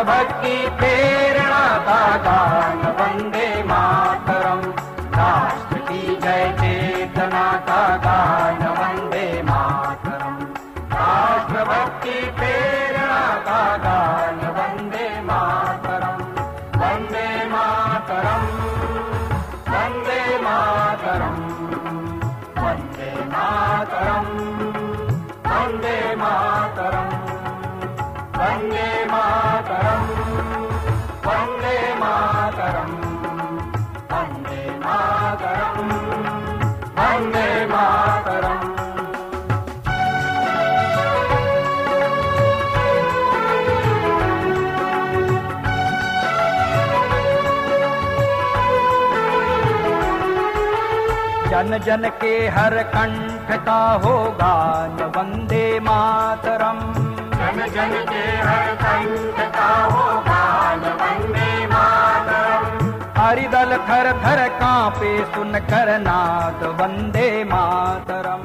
[0.00, 3.09] राष्ट्रभक्ति प्रेरणा का गान
[51.84, 56.78] जन के हर कंठ का हो गान वंदे मातरम।
[57.32, 62.66] जन जन के हर कंठ का हो गान वंदे मातरम।
[63.18, 68.42] हरिदल थर थर कांपे सुन कर नाद वंदे मातरम।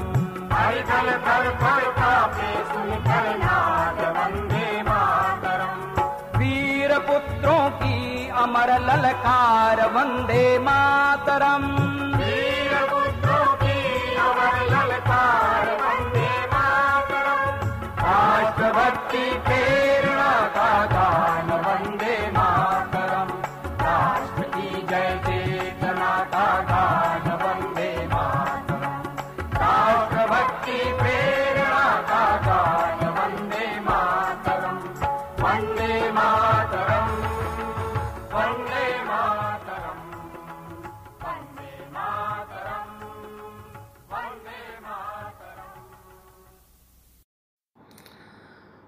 [0.53, 5.75] हरिदल थर थर कांपे सुन कर नाद वंदे मातरम।
[6.39, 11.63] वीर पुत्रों की अमर ललकार वंदे मातरम
[18.73, 21.24] भक्ति प्रेरणा दाता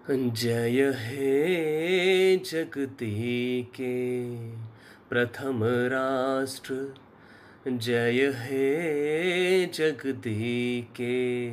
[0.10, 4.50] जय हे जगती के
[5.10, 6.94] प्रथम राष्ट्र।
[7.68, 11.50] जय हे जगती के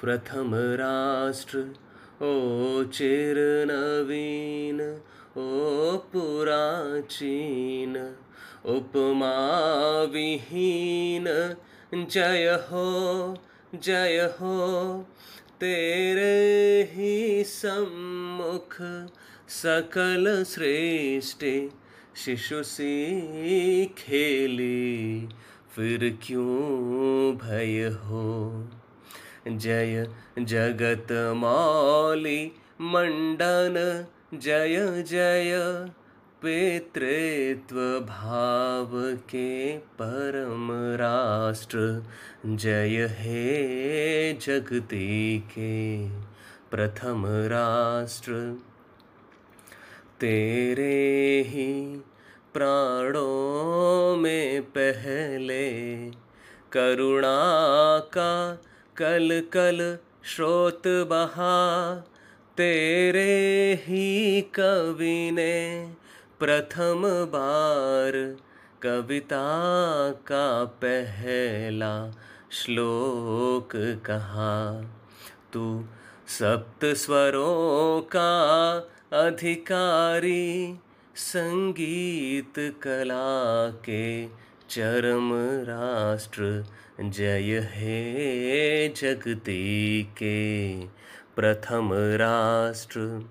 [0.00, 1.64] प्रथम राष्ट्र।
[2.24, 3.36] ओ चिर
[3.70, 5.00] नवीन,
[5.36, 8.14] ओ पुराचीन,
[8.66, 11.54] उपमा विहीन।
[11.94, 13.36] जय हो
[13.74, 15.06] जय हो
[15.60, 18.76] तेरे ही सम्मुख
[19.48, 21.44] सकल श्रेष्ठ
[22.16, 25.28] शिशु सी खेली,
[25.76, 28.68] फिर क्यों भय हो?
[29.48, 30.06] जय
[30.38, 35.90] जगत मौली मंडन, जय जय
[36.42, 37.76] पितृत्व
[38.06, 38.90] भाव
[39.30, 42.04] के परम राष्ट्र,
[42.46, 46.08] जय हे जगती के
[46.70, 48.32] प्रथम राष्ट्र।
[50.20, 51.72] तेरे ही
[52.54, 55.70] प्राणों में पहले
[56.72, 57.38] करुणा
[57.98, 58.62] का
[58.96, 59.98] कल कल
[60.34, 61.94] स्रोत बहा,
[62.56, 65.99] तेरे ही कवि ने
[66.40, 68.36] प्रथम बार
[68.82, 69.44] कविता
[70.10, 72.10] का पहला
[72.52, 73.70] श्लोक
[74.06, 74.82] कहा।
[75.52, 75.84] तू
[76.28, 78.32] सप्त स्वरों का
[79.26, 80.78] अधिकारी,
[81.16, 84.26] संगीत कला के
[84.70, 85.30] चरम
[85.68, 86.64] राष्ट्र,
[87.00, 90.80] जय हे जगती के
[91.36, 93.28] प्रथम राष्ट्र।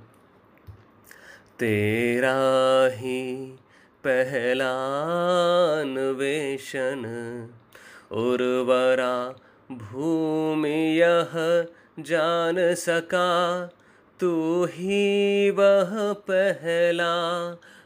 [1.60, 2.38] तेरा
[2.95, 3.45] ही
[4.07, 4.74] पहला
[8.12, 9.36] उर्वरा
[9.72, 11.32] भूमि यह
[11.99, 13.70] जान सका।
[14.20, 17.14] तू ही वह पहला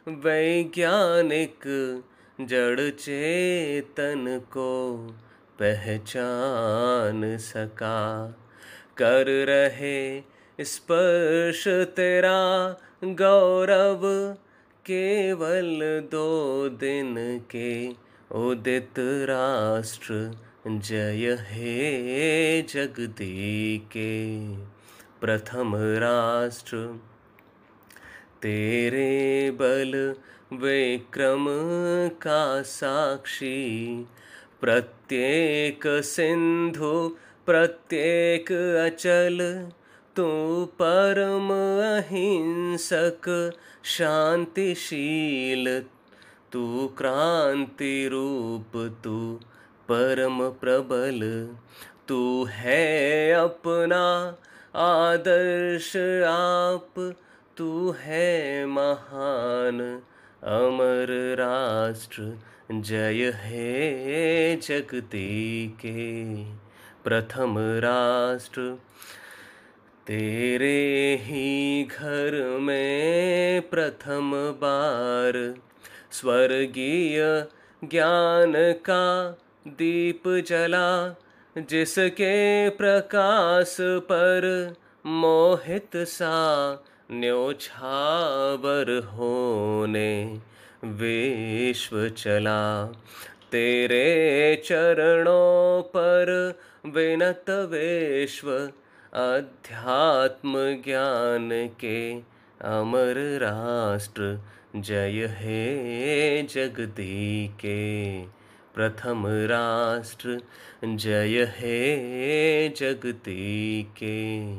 [0.08, 1.60] वैज्ञानिक
[2.42, 4.98] जड़ चेतन को
[5.60, 8.28] पहचान सका।
[8.98, 12.70] कर रहे स्पर्श तेरा
[13.04, 14.02] गौरव
[14.86, 15.80] केवल
[16.12, 17.16] दो दिन
[17.52, 17.90] के
[18.32, 20.38] उदित राष्ट्र
[20.68, 24.48] जय हे जगदी के
[25.22, 26.78] प्रथम राष्ट्र,
[28.42, 30.16] तेरे बल
[30.54, 31.46] विक्रम
[32.22, 34.06] का साक्षी,
[34.62, 38.52] प्रत्येक सिंधु, प्रत्येक
[38.86, 39.68] अचल
[40.16, 41.50] तू परम
[41.98, 43.52] अहिंसक,
[43.84, 45.84] शांतिशील।
[46.52, 49.40] तू क्रांति रूप, तू
[49.90, 51.50] परम प्रबल।
[52.08, 54.38] तू है अपना
[54.76, 55.96] आदर्श
[56.28, 57.16] आप,
[57.58, 60.02] तू है महान
[60.44, 62.40] अमर राष्ट्र।
[62.72, 66.44] जय हे जगती के
[67.04, 68.78] प्रथम राष्ट्र।
[70.08, 75.56] तेरे ही घर में प्रथम बार
[76.12, 77.46] स्वर्गीय
[77.84, 79.38] ज्ञान का
[79.68, 81.16] दीप जला,
[81.58, 84.74] जिसके प्रकाश पर
[85.06, 86.38] मोहित सा
[87.12, 90.40] न्योछावर होने
[90.86, 92.86] विश्व चला।
[93.52, 98.70] तेरे चरणों पर विनत विश्व
[99.16, 102.14] अध्यात्म ज्ञान के
[102.62, 104.40] अमर राष्ट्र,
[104.76, 108.24] जय हे जगती के
[108.76, 110.42] प्रथम राष्ट्र,
[110.86, 114.56] जय हे जगती के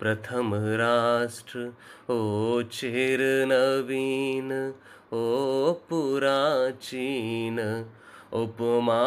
[0.00, 1.72] प्रथम राष्ट्र,
[2.12, 4.74] ओ चिर नवीन,
[5.12, 7.84] ओ पुराचीन।
[8.32, 9.02] उपमा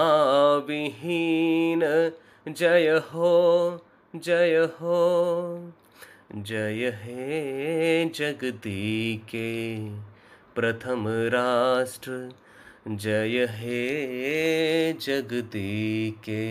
[0.68, 2.12] विहीन,
[2.48, 3.82] जय हो
[4.16, 4.98] जय हो,
[6.36, 9.90] जय हे जगती के
[10.56, 12.34] प्रथम राष्ट्र,
[12.88, 16.46] जय हे जगती के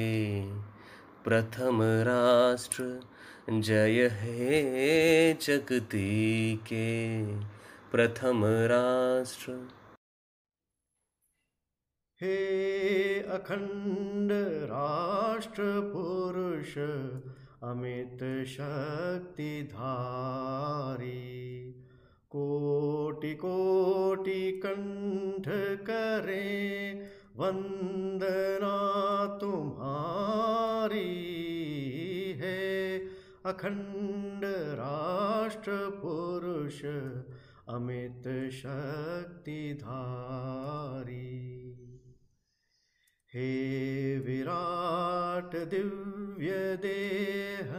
[1.25, 3.01] प्रथम राष्ट्र,
[3.51, 7.25] जय हे जगती के
[7.93, 9.53] प्रथम राष्ट्र।
[12.23, 12.37] हे
[13.21, 14.33] अखंड
[14.73, 15.63] राष्ट्र
[15.95, 16.75] पुरुष
[17.65, 19.61] अमित शक्तिधारी।
[22.31, 25.45] कोटि कोटि कंठ
[25.87, 26.95] करे
[27.37, 28.79] वंदना
[29.41, 31.05] तुम्हारी
[32.39, 32.99] है।
[33.47, 34.41] अखंड
[34.75, 36.85] राष्ट्र पुरुष
[37.69, 39.85] अमित शक्तिधारी।
[43.35, 43.53] हे
[44.19, 46.51] विराट दिव्य
[46.83, 47.71] देह,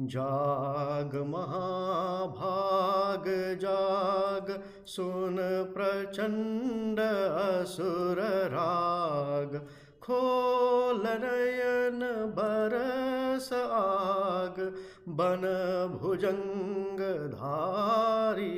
[0.00, 3.24] जाग महाभाग,
[3.58, 5.36] जाग सुन
[5.74, 9.66] प्रचंड असुर राग।
[10.02, 14.74] खोल नयन बरस आग,
[15.08, 18.52] बन भुजंग धारी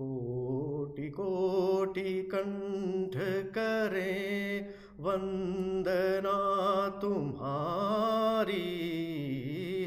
[0.00, 3.14] कोटि कोटि कंठ
[3.54, 4.60] करे
[5.00, 6.38] वंदना
[7.02, 8.60] तुम्हारी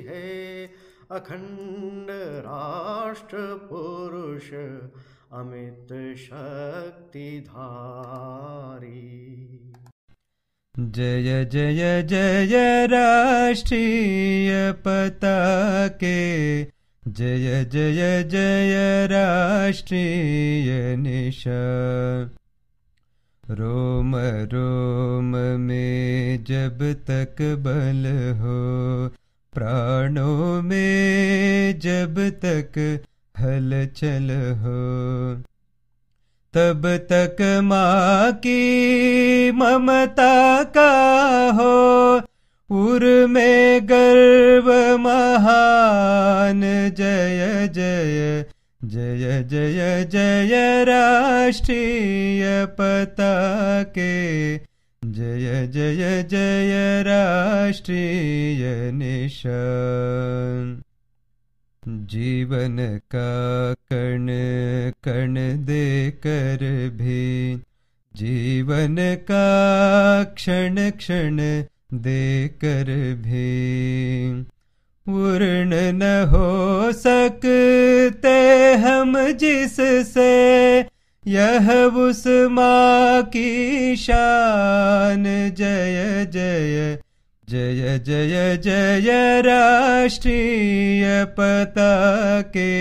[0.07, 0.69] है।
[1.11, 2.07] अखंड
[2.45, 3.37] राष्ट्र
[3.71, 4.51] पुरुष
[5.33, 7.31] अमित शक्तिधारी
[10.77, 16.21] जय जय जय राष्ट्रीय पताके
[17.07, 21.61] जय जय जय राष्ट्रीय निशा।
[23.51, 24.15] रोम
[24.53, 28.05] रोम में जब तक बल
[28.39, 29.09] हो,
[29.53, 33.03] प्राणों में जब तक
[33.39, 34.81] हलचल हो,
[36.53, 40.91] तब तक माँ की ममता का
[41.51, 42.21] हो
[42.71, 46.61] उर में गर्व महान,
[46.97, 48.45] जय जय
[48.83, 54.11] जय जय जय राष्ट्रीय पताके।
[55.03, 60.81] जय जय जय राष्ट्रीय निशान।
[61.87, 62.77] जीवन
[63.15, 64.27] का कण
[65.03, 65.35] कण
[65.65, 67.55] दे कर भी,
[68.15, 73.41] जीवन का क्षण क्षण दे कर भी
[75.05, 80.79] पूर्ण न हो सकते हम जिससे,
[81.27, 86.99] यह उस माँ की शान। जय जय
[87.49, 92.71] जय जय जय राष्ट्रीय पताके।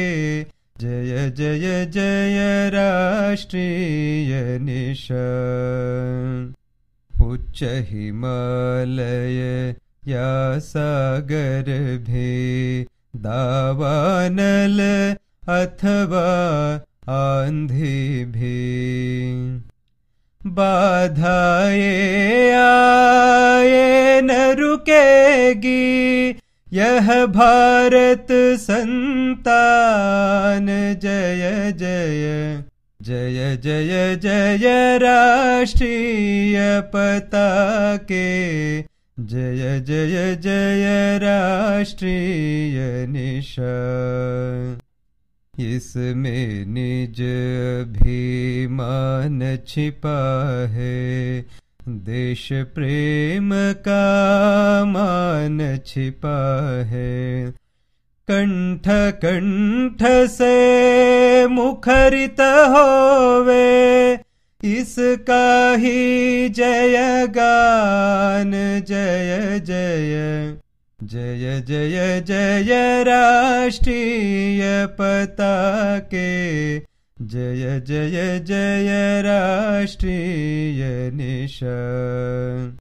[0.80, 6.54] जय जय जय राष्ट्रीय निशान।
[7.22, 9.74] उच्च हिमालय
[10.08, 11.98] या सागर
[13.16, 14.80] दावानल
[15.48, 16.80] अथवा
[18.24, 19.60] भी
[20.46, 26.28] बाधाए आए न रुकेगी
[26.72, 28.26] यह भारत
[28.60, 30.66] संतान।
[31.02, 32.64] जय जय
[33.02, 36.58] जय जय जय राष्ट्रीय
[36.94, 38.26] पताके।
[39.18, 44.78] जय जय जय राष्ट्रीय निशान।
[45.60, 47.20] इसमें निज
[47.80, 50.18] अभिमान छिपा
[50.70, 51.40] है
[51.88, 53.50] देश प्रेम
[53.86, 54.04] का
[54.84, 56.38] मान छिपा
[56.84, 57.10] है
[58.28, 58.86] कंठ
[59.22, 62.40] कंठ से मुखरित
[62.70, 64.12] होवे,
[64.60, 68.50] इसका ही जय गान,
[68.88, 70.56] जय जय
[70.98, 74.62] जय जय जय राष्ट्रीय
[75.00, 76.28] पताके,
[77.16, 82.78] जय जय जय राष्ट्रीय निशान।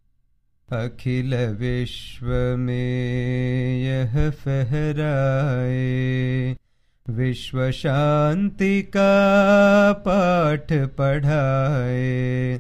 [0.71, 2.25] अखिल विश्व
[2.57, 5.69] में यह फहराए।
[7.09, 9.11] विश्व शांति का
[9.93, 12.59] पाठ पढ़ाए।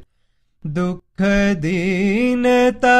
[0.67, 1.21] दुख
[1.55, 2.99] दीनता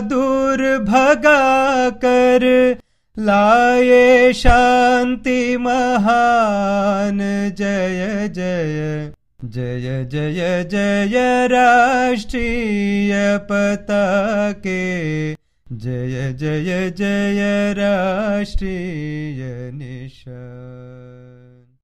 [0.00, 2.76] दूर भगा कर
[3.18, 7.18] लाए शांति महान
[7.58, 15.34] जय जय। जय जय जय राष्ट्रीय पताके।
[15.72, 21.78] जय जय जय राष्ट्रीय निशान।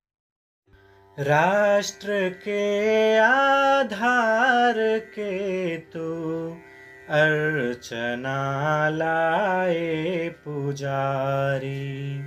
[1.18, 6.50] राष्ट्र के आधार के तू
[7.10, 12.20] अर्चना लाए पुजारी।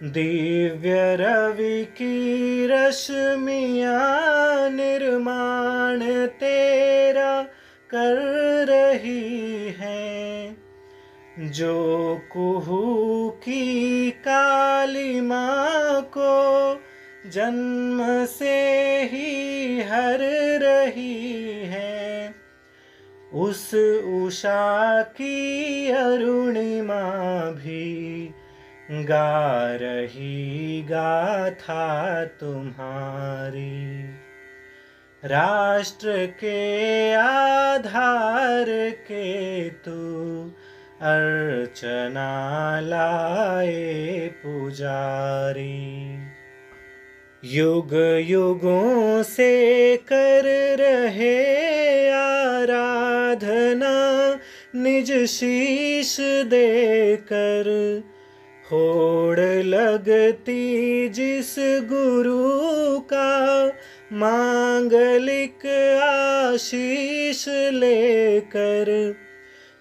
[0.03, 3.99] दिव्य रवि की रश्मिया
[4.69, 7.43] निर्माण तेरा
[7.91, 8.15] कर
[8.69, 10.57] रही है।
[11.39, 16.33] जो कुहू की काली माँ को
[17.27, 20.19] जन्म से ही हर
[20.63, 22.35] रही है।
[23.35, 23.75] उस
[24.05, 27.03] उषा की अरुणिमा
[27.51, 28.31] भी
[28.91, 34.03] गा रही गाथा तुम्हारी।
[35.25, 40.43] राष्ट्र के आधार के तू
[41.03, 46.19] अर्चना लाए पुजारी।
[47.45, 50.43] युग युगों से कर
[50.77, 53.93] रहे आराधना
[54.75, 56.17] निज शीश
[56.47, 58.03] देकर।
[58.73, 61.55] होड़ लगती जिस
[61.89, 63.69] गुरु का
[64.13, 65.67] मांगलिक
[66.03, 69.15] आशीष लेकर।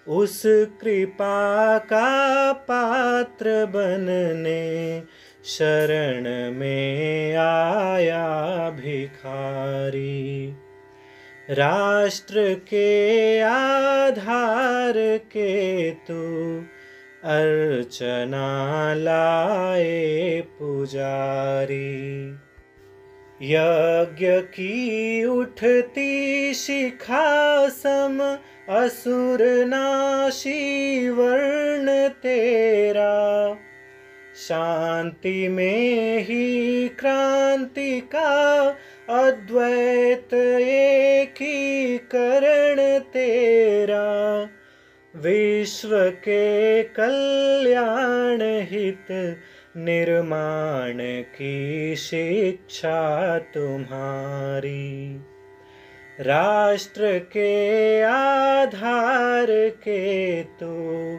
[0.08, 5.02] उस कृपा का पात्र बनने
[5.44, 10.56] शरण में आया भिखारी।
[11.50, 16.58] राष्ट्र के आधार के तू
[17.24, 22.34] अर्चना लाए पुजारी।
[23.42, 28.36] यज्ञ की उठती शिखा सम,
[28.68, 33.56] असुर नाशी वर्ण तेरा।
[34.36, 38.76] शांति में ही क्रांति का
[39.10, 44.48] अद्वैत एकीकरण तेरा।
[45.16, 49.36] विश्व के कल्याण हित
[49.76, 55.20] निर्माण की शिक्षा तुम्हारी।
[56.20, 61.18] राष्ट्र के आधार के तू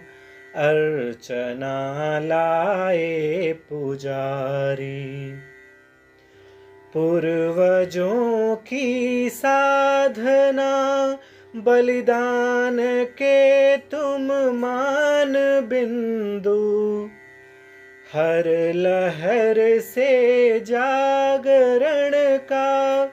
[0.55, 5.33] अर्चना लाए पुजारी।
[6.93, 10.71] पूर्वजों की साधना,
[11.55, 14.21] बलिदान के तुम
[14.55, 15.33] मान
[15.69, 17.09] बिंदु।
[18.13, 23.05] हर लहर से जागरण का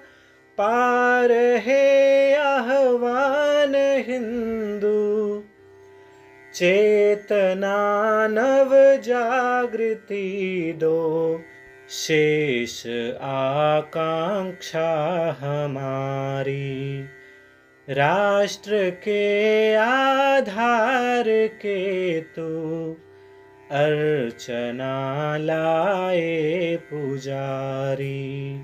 [0.58, 3.72] पार है आह्वान
[4.08, 4.59] हिंदू।
[6.60, 7.76] चेतना
[8.30, 8.70] नव
[9.02, 11.40] जागृति दो।
[11.90, 12.86] शेष
[13.22, 14.90] आकांक्षा
[15.40, 17.04] हमारी।
[17.90, 22.90] राष्ट्र के आधार के तू
[23.72, 28.60] अर्चना लाए पुजारी।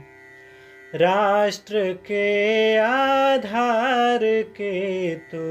[0.94, 5.46] राष्ट्र के आधार के तू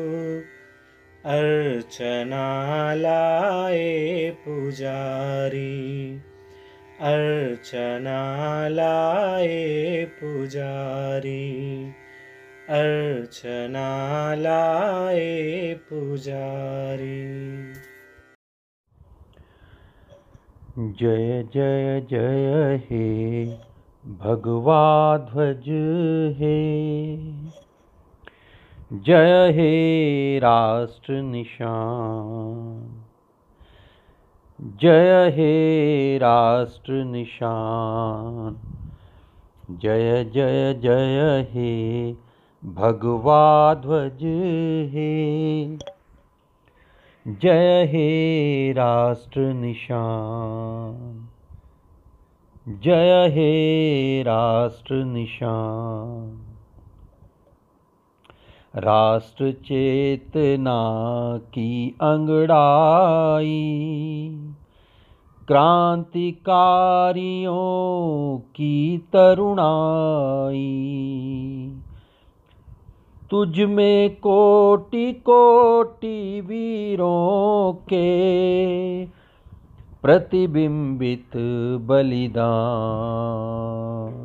[1.26, 6.22] अर्चना लाए पुजारी।
[7.02, 11.91] अर्चना लाए पुजारी।
[12.69, 17.73] अर्चना लाए पुजारी।
[20.80, 23.45] जय जय जय हे
[24.07, 25.64] भगवा ध्वज
[26.39, 26.85] हे
[28.94, 33.02] जय हे राष्ट्र निशान
[34.82, 38.57] जय हे राष्ट्र निशान
[39.72, 42.14] जय जय जय हे
[42.66, 44.24] भगवा ध्वज
[44.94, 45.78] हे।
[47.28, 51.28] जय हे राष्ट्र निशान
[52.68, 56.45] जय हे राष्ट्र निशान
[58.77, 60.97] राष्ट्र चेतना
[61.38, 64.39] की अंगड़ाई।
[65.47, 71.72] क्रांतिकारियों की तरुणाई।
[73.31, 79.06] तुझ में कोटि कोटि वीरों के
[80.02, 81.31] प्रतिबिंबित
[81.81, 84.24] बलिदान।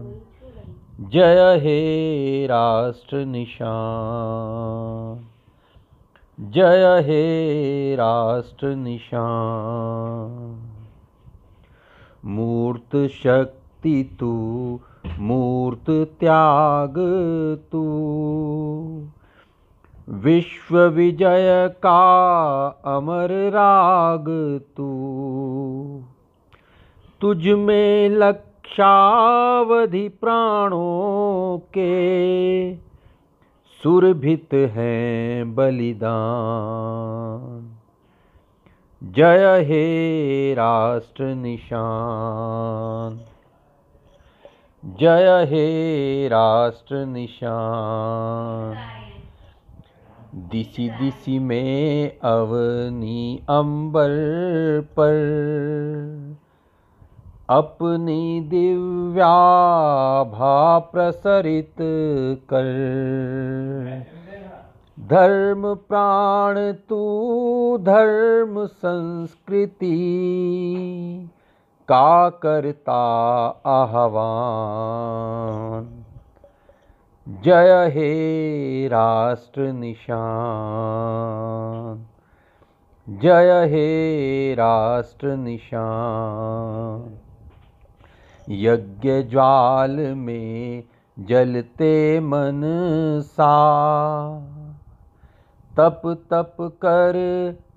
[1.01, 5.27] जय हे राष्ट्र निशान।
[6.41, 10.61] जय हे राष्ट्र निशान।
[12.25, 14.81] मूर्त शक्ति तू,
[15.19, 16.95] मूर्त त्याग
[17.73, 19.09] तू।
[20.09, 26.03] विश्व विजय का अमर राग तू।
[27.21, 28.09] तुझ में
[28.71, 32.75] लक्षावधि प्राणों के
[33.83, 37.77] सुरभित हैं बलिदान।
[39.05, 43.21] जय हे राष्ट्र निशान।
[44.85, 48.75] जय हे राष्ट्र निशान।
[50.35, 54.11] दिसी दिसी में अवनी अंबर
[54.91, 56.30] पर
[57.51, 61.75] अपनी दिव्याभा प्रसरित
[62.53, 64.07] कर।
[65.01, 69.91] धर्म प्राण, तू धर्म संस्कृति,
[71.89, 76.05] का करता आह्वान।
[77.29, 82.07] जय हे राष्ट्र निशान।
[83.09, 87.19] जय हे राष्ट्र निशान।
[88.51, 90.85] यज्ञ ज्वाल में
[91.19, 92.63] जलते मन
[93.25, 93.51] सा।
[95.77, 97.15] तप तप कर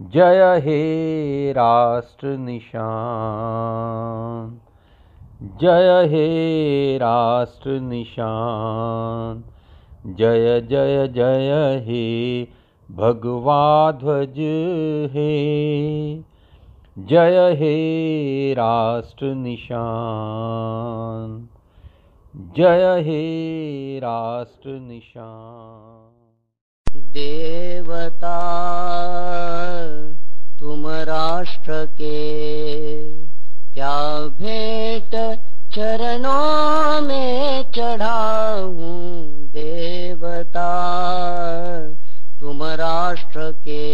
[0.02, 4.60] जय हे राष्ट्र निशान।
[5.62, 9.44] जय हे राष्ट्र निशान।
[10.06, 12.48] जय जय जय हे
[12.92, 14.40] भगवा ध्वज
[15.12, 16.24] हे।
[17.00, 21.50] जय हे राष्ट्र निशान।
[22.36, 26.16] जय हे राष्ट्र निशान।
[26.98, 28.40] देवता
[30.60, 32.18] तुम राष्ट्र के
[33.73, 35.40] क्या भेंट
[35.76, 39.23] चरणों में चढ़ाऊं
[39.56, 40.72] देवता?
[42.40, 43.86] तुम राष्ट्र के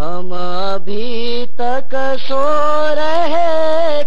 [0.00, 0.30] हम
[0.74, 1.88] अभी तक
[2.20, 2.42] सो
[2.94, 4.04] रहे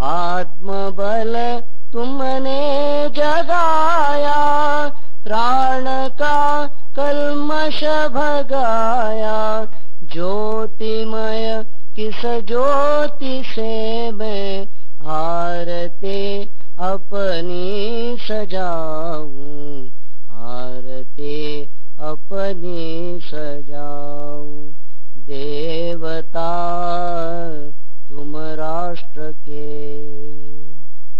[0.00, 1.62] आत्मबल
[1.92, 4.42] तुमने जगाया।
[5.24, 9.68] प्राण का कलमश भगाया।
[10.12, 11.66] ज्योतिमय,
[11.96, 14.68] किस ज्योति से मैं
[15.06, 16.48] आरते
[16.78, 19.86] अपनी सजाऊं?
[20.30, 21.62] आरते
[22.00, 24.68] अपनी सजाऊं।
[25.18, 26.52] देवता,
[28.10, 29.96] तुम राष्ट्र के,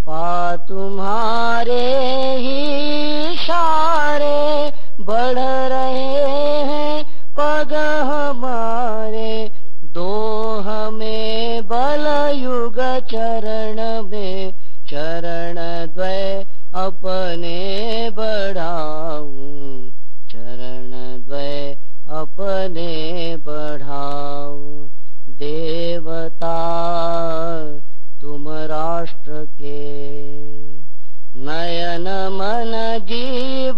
[0.07, 1.97] पा तुम्हारे
[2.37, 2.62] ही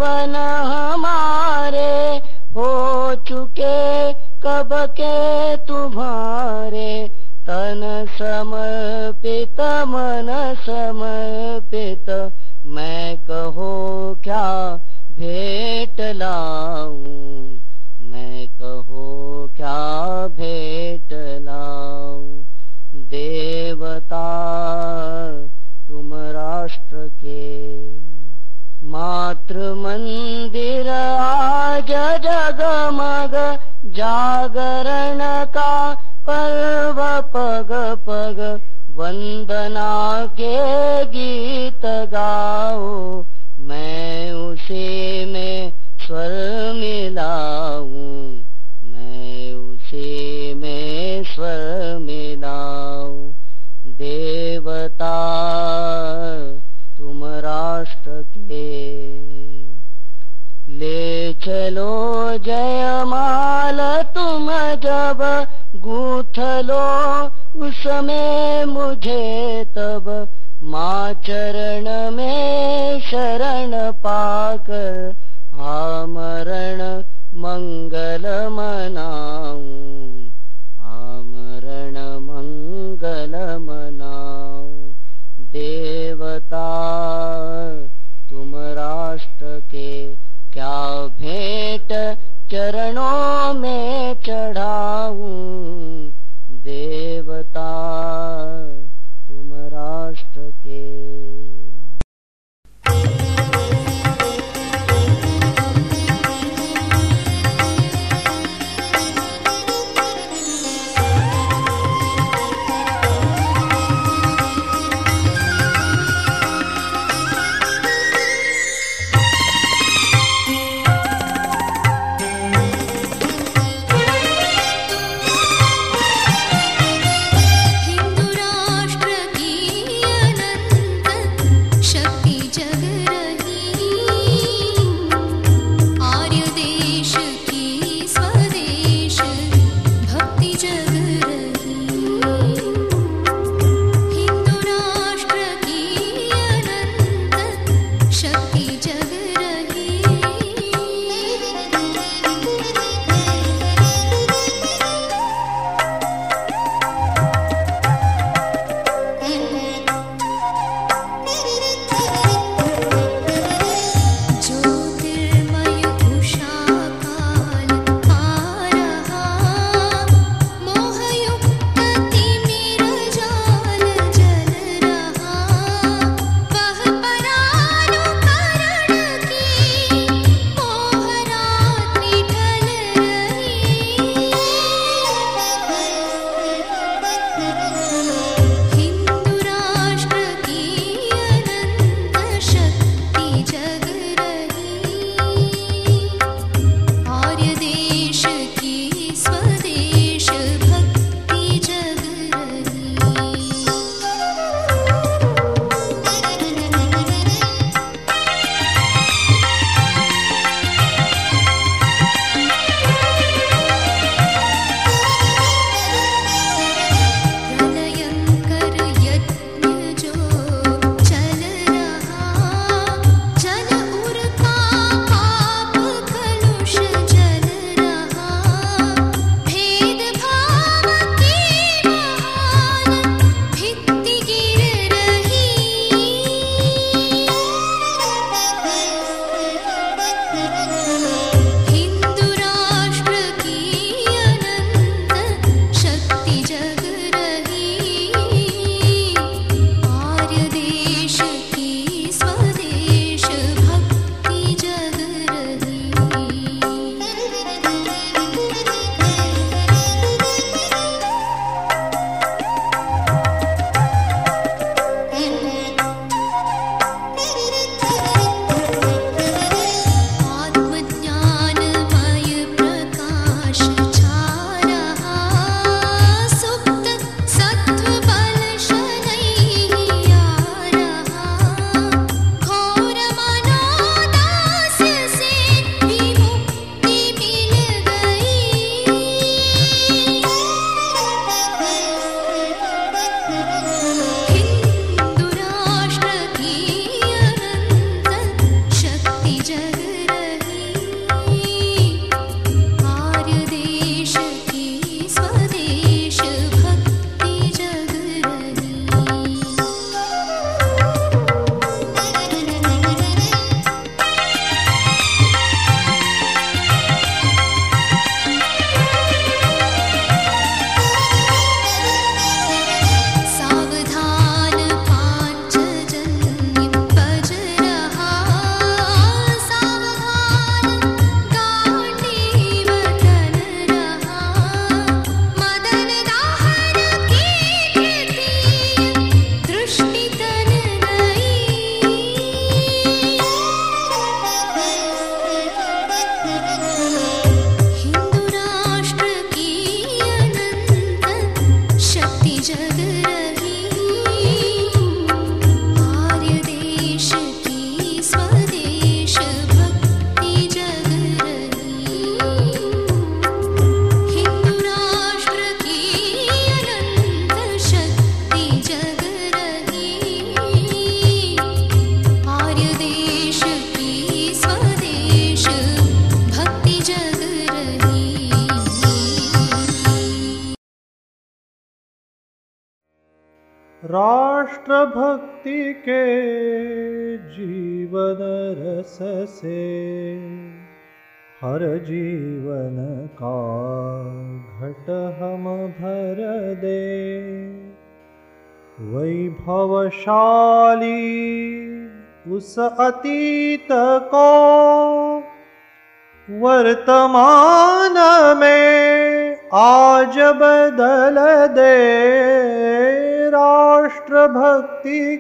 [0.05, 2.17] जीवन हमारे
[2.57, 4.69] हो चुके कब
[5.01, 7.09] के तुम्हारे?
[7.49, 12.11] तन समर्पित मन समर्पित
[12.67, 13.73] मैं कहो
[14.25, 14.45] क्या
[29.45, 31.89] मातृ मंदिर आज
[32.23, 33.35] जगमग
[33.93, 35.95] जागरण का
[36.29, 36.99] पर्व
[37.35, 37.69] पग
[38.07, 38.61] पग
[38.97, 40.57] वंदना के
[41.05, 43.25] गीत गाओ।
[43.61, 45.73] मैं उसे में
[46.07, 46.31] स्वर
[46.77, 48.41] मिलाऊं।
[48.93, 53.31] मैं उसे में स्वर मिलाऊं।
[53.87, 55.34] देवता
[61.45, 63.81] चलो जय माल
[64.15, 64.47] तुम
[64.85, 65.19] जब
[65.85, 66.85] गूथ लो
[67.67, 70.09] उसमें मुझे तब
[70.73, 75.15] माँ चरण में शरण पाकर
[75.73, 76.81] आमरण
[77.43, 78.27] मंगल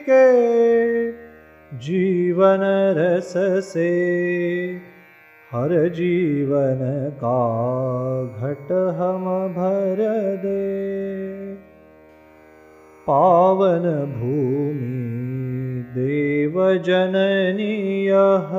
[0.08, 0.24] के
[1.78, 2.60] जीवन
[2.98, 3.34] रस
[3.72, 3.90] से
[5.52, 6.78] हर जीवन
[7.24, 7.40] का
[8.38, 9.96] घट हम भर
[10.44, 10.64] दे।
[13.06, 13.84] पावन
[14.18, 15.04] भूमि
[15.96, 18.50] देव जननी यह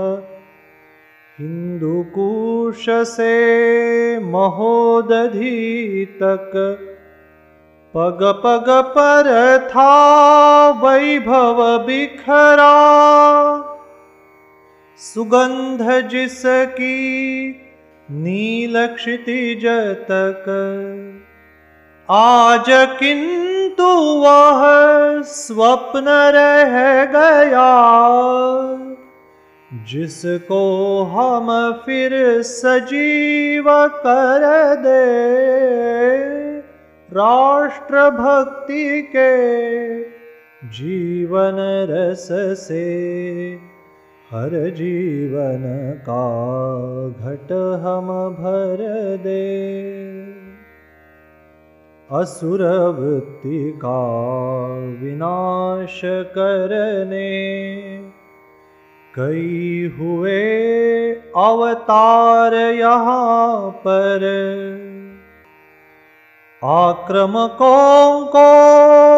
[1.39, 3.34] हिंदुकुश से
[4.19, 6.51] महोदधि तक
[7.97, 12.72] पग पग पर था वैभव बिखरा।
[14.97, 16.95] सुगंध जिसकी
[18.11, 19.65] नील क्षितिज
[20.11, 20.45] तक
[22.09, 23.88] आज किंतु
[24.23, 24.61] वह
[25.22, 27.72] स्वप्न रह गया।
[29.73, 30.63] जिसको
[31.03, 36.44] हम फिर सजीव कर दे।
[37.17, 39.35] राष्ट्र भक्ति के
[40.69, 41.55] जीवन
[41.89, 42.27] रस
[42.59, 42.83] से
[44.31, 45.63] हर जीवन
[46.09, 46.25] का
[47.09, 47.51] घट
[47.83, 48.07] हम
[48.39, 48.83] भर
[49.23, 49.45] दे।
[52.11, 54.01] असुरवृत्ति का
[55.01, 57.31] विनाश करने
[59.15, 60.41] कई हुए
[61.37, 64.19] अवतार यहाँ पर
[66.64, 68.49] आक्रमकों को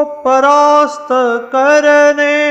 [0.05, 1.07] परास्त
[1.55, 2.47] करने।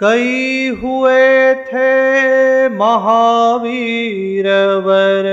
[0.00, 4.46] कई हुए थे महावीर
[4.86, 5.26] वर।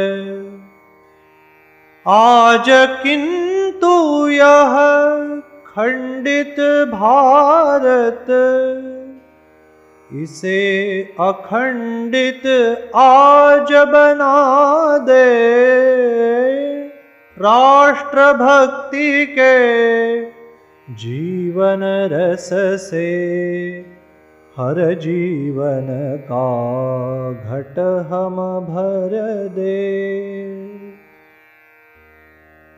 [2.08, 2.66] आज
[3.04, 4.74] किंतु यह
[5.68, 6.60] खंडित
[6.94, 8.26] भारत।
[10.14, 12.48] इसे अखंडित
[12.96, 14.36] आज बना
[14.98, 15.56] दे।
[17.38, 20.26] राष्ट्र भक्ति के
[20.88, 21.82] जीवन
[22.12, 22.50] रस
[22.82, 23.08] से
[24.56, 25.88] हर जीवन
[26.32, 26.46] का
[27.50, 27.80] घट
[28.12, 28.36] हम
[28.68, 29.16] भर
[29.56, 29.84] दे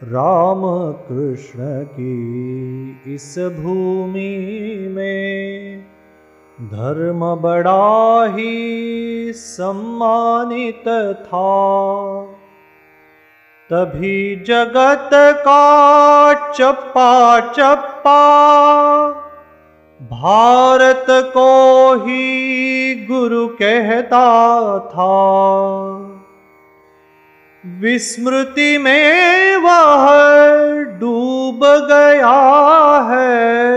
[0.01, 0.61] राम
[1.07, 5.79] कृष्ण की इस भूमि में
[6.71, 10.87] धर्म बड़ा ही सम्मानित
[11.21, 11.47] था
[13.71, 18.19] तभी जगत का चप्पा चप्पा,
[20.01, 22.27] भारत को ही
[23.11, 24.21] गुरु कहता
[24.79, 25.17] था।
[27.65, 30.07] विस्मृति में वह
[30.83, 32.37] डूब गया
[33.11, 33.67] है।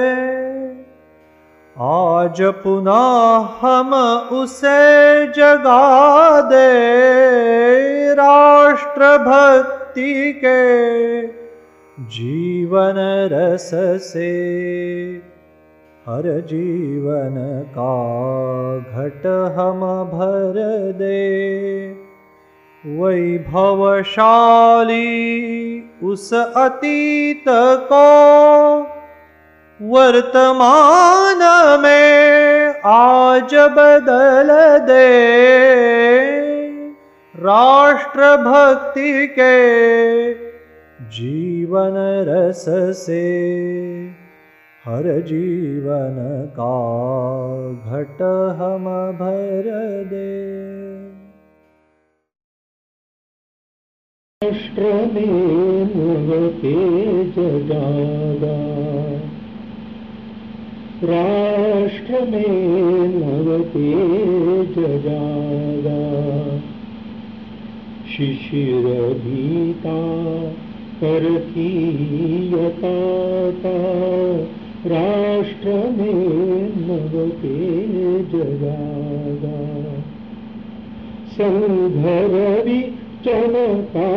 [1.80, 3.94] आज पुनः हम
[4.32, 7.00] उसे जगा दे
[8.12, 9.18] राष्ट्र
[9.90, 11.26] भक्ति के
[12.04, 12.94] जीवन
[13.32, 13.70] रस
[14.02, 14.30] से।
[16.06, 17.34] हर जीवन
[17.78, 17.94] का
[18.78, 19.26] घट
[19.58, 20.54] हम भर
[20.96, 21.18] दे।
[22.86, 23.80] वैभवशाली
[26.04, 27.44] उस अतीत
[27.92, 28.06] को
[29.82, 31.40] वर्तमान
[31.82, 34.48] में आज बदल
[34.86, 36.49] दे।
[37.42, 39.54] राष्ट्र भक्ति के
[41.10, 41.94] जीवन
[42.28, 42.64] रस
[42.96, 43.22] से
[44.84, 46.18] हर जीवन
[46.58, 46.74] का
[47.90, 48.20] घट
[48.60, 48.84] हम
[49.20, 49.70] भर
[50.10, 50.28] दे
[54.42, 56.74] राष्ट्र में नवते
[57.36, 58.54] जगादा
[61.04, 63.90] राष्ट्र में नवते
[64.76, 66.49] जगादा
[68.20, 69.98] शिशिर भीता
[71.00, 71.68] करती
[74.86, 77.78] राष्ट्र में नव नवते
[78.18, 79.80] जगादा
[81.32, 82.82] संघरवी
[83.24, 84.10] चमका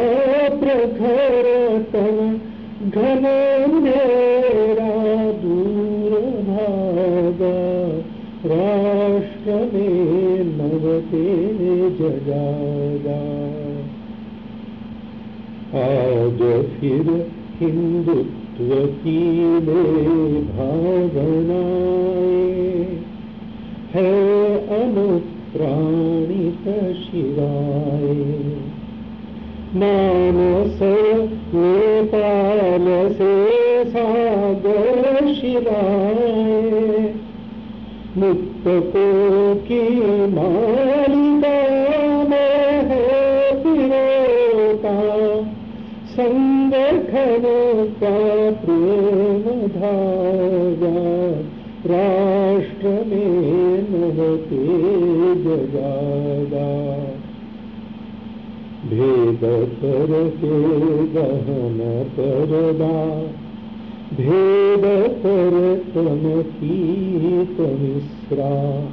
[0.60, 1.44] प्रखर
[1.94, 2.42] तन
[2.84, 3.24] घन
[3.84, 6.20] मेरा दूर
[6.50, 7.64] भागा।
[8.46, 11.54] राष्ट्र में नवते
[11.90, 13.03] जगागा।
[15.74, 16.42] आज
[16.74, 17.08] फिर
[17.60, 19.20] हिंदुत्व की
[19.60, 19.84] ले
[20.50, 21.54] भावनाए
[23.94, 24.12] है
[24.78, 26.68] अनुप्राणित प्राणित
[27.00, 28.14] शिवाय
[29.76, 30.80] मानस
[31.56, 33.34] नेपाल से
[33.86, 37.14] सागर शिवाय
[38.18, 39.82] मुक्त को की
[40.36, 40.83] मालिका
[54.20, 56.94] में नवते जगादा
[58.90, 59.40] भेद
[59.82, 60.64] कर के
[61.08, 63.22] गहन परदा।
[64.16, 64.82] भेद
[65.24, 68.86] कर तन पीत मिश्रा।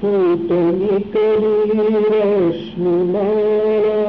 [0.00, 4.04] फूट निकली रश्मि माला।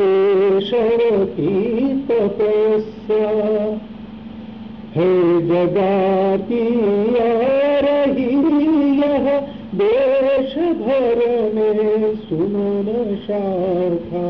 [0.00, 3.28] केशव की तपस्या
[4.96, 6.74] है जगाती
[8.06, 9.40] रही यह
[9.74, 11.18] देश भर
[11.54, 14.26] में सुमन शाखा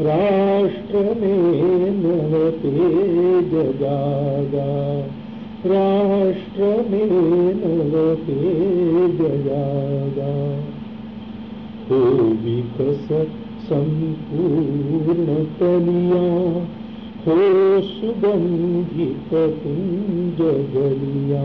[0.00, 4.70] राष्ट्र में नव तेज जागा
[5.66, 7.12] राष्ट्र में
[7.54, 10.32] नव तेज जागा
[11.90, 12.00] हो
[12.44, 16.24] विकसत संपूर्ण कलिया
[17.26, 17.38] हो
[17.80, 20.40] सुगंधित कुंज
[20.74, 21.44] गलिया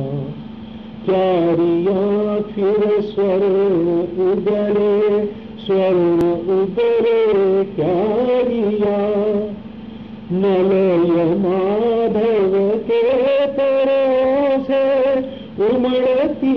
[1.06, 3.96] क्यारिया फिर स्वर्ण
[4.26, 5.26] उगरे
[5.66, 8.98] स्वर्ण उगरे क्यारिया
[10.32, 12.54] नलय माधव
[12.88, 13.02] के
[13.58, 14.84] परों से
[15.66, 16.56] उमड़ती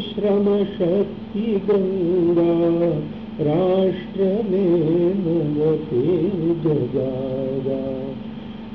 [0.00, 2.52] श्रम शक्ति गंगा,
[3.40, 6.06] राष्ट्र में नवते
[6.64, 7.82] जगागा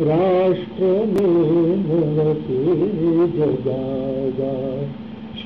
[0.02, 2.64] राष्ट्र में नवते
[3.38, 4.54] जगागा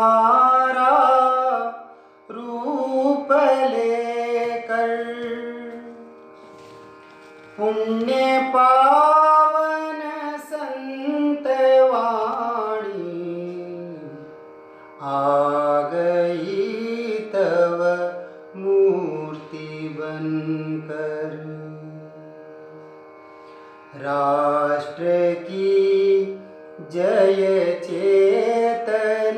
[0.00, 0.92] तुम्हारा
[2.30, 3.32] रूप
[3.70, 4.92] लेकर
[7.58, 10.00] पुण्य पावन
[10.52, 11.46] संत
[11.90, 13.18] वाणी
[15.02, 17.84] आ गई तव
[18.56, 19.68] मूर्ति
[19.98, 21.36] बनकर
[24.04, 25.12] राष्ट्र
[25.42, 25.70] की
[26.92, 27.80] जय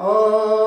[0.00, 0.65] और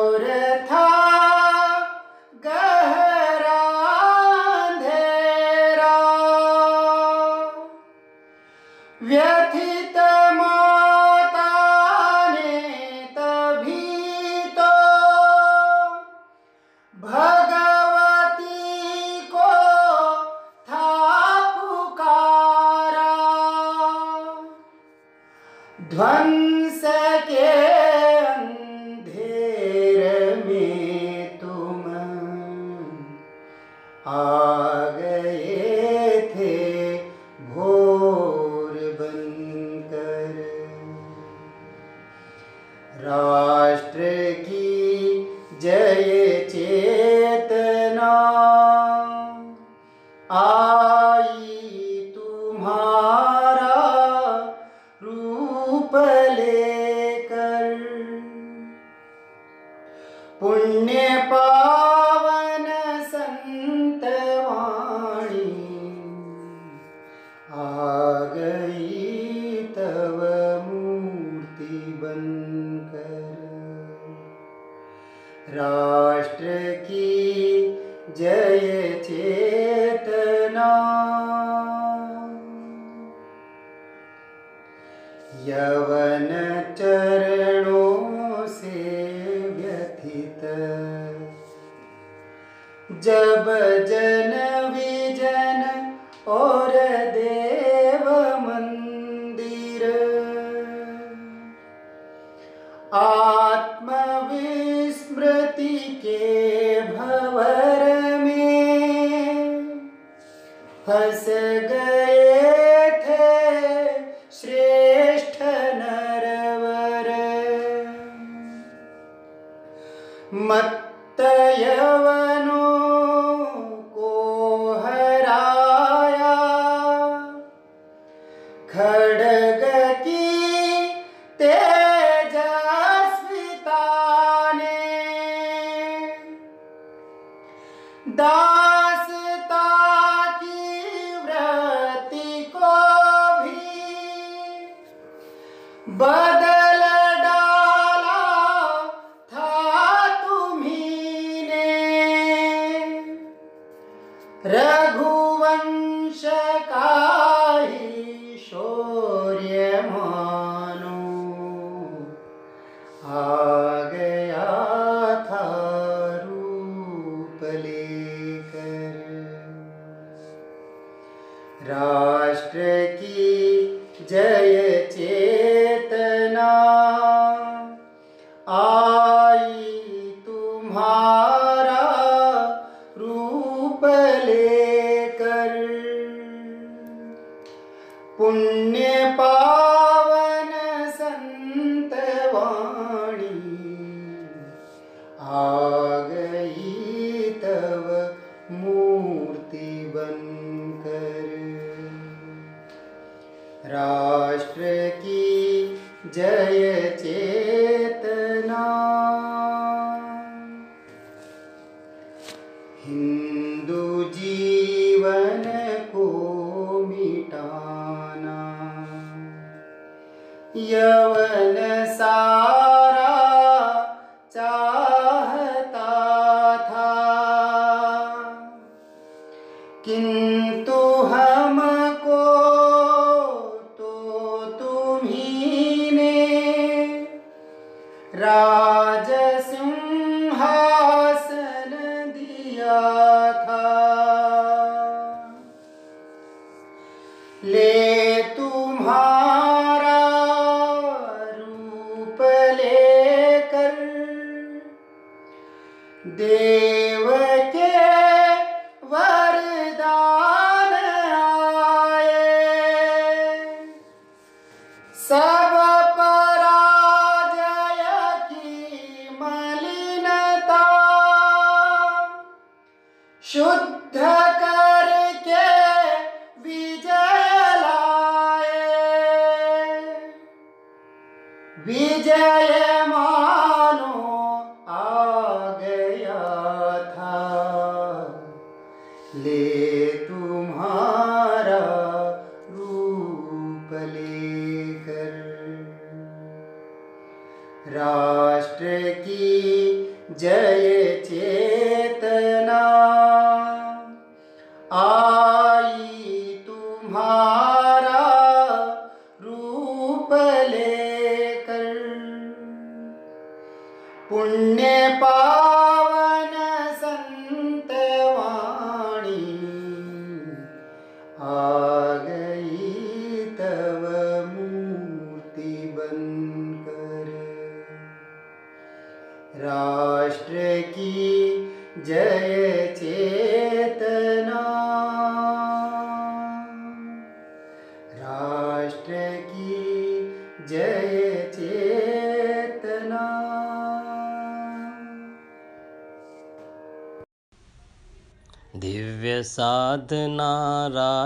[273.31, 273.97] शुद्ध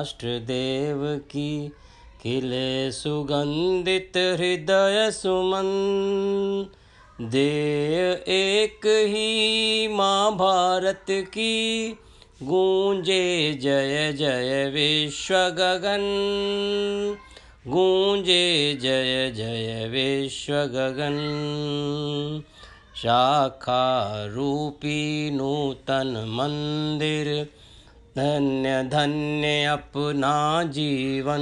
[0.04, 1.68] राष्ट्र देव की
[2.22, 5.68] खिले सुगंधित हृदय सुमन।
[7.22, 11.90] दे एक ही माँ भारत की
[12.44, 16.04] गूंजे जय जय विश्व गगन।
[17.68, 21.16] गूंजे जय जय विश्व गगन।
[22.96, 27.48] शाखा रूपी नूतन मंदिर
[28.18, 31.42] धन्य धन्य अपना जीवन।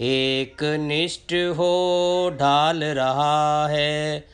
[0.00, 4.24] एक निष्ठ हो ढाल रहा है,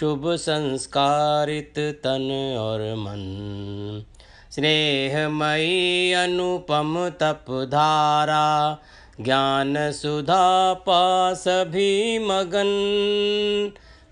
[0.00, 4.04] शुभ संस्कारित तन और मन।
[4.50, 8.78] स्नेहमयी अनुपम तप धारा,
[9.20, 12.70] ज्ञान सुधा पास भी मगन।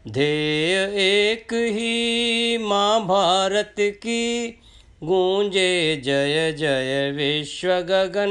[0.08, 4.56] ध्येय एक ही माँ भारत की
[5.04, 8.30] गूंजे जय जय विश्व गगन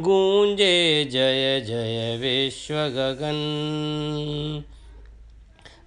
[0.00, 3.34] गूंजे जय जय विश्व गगन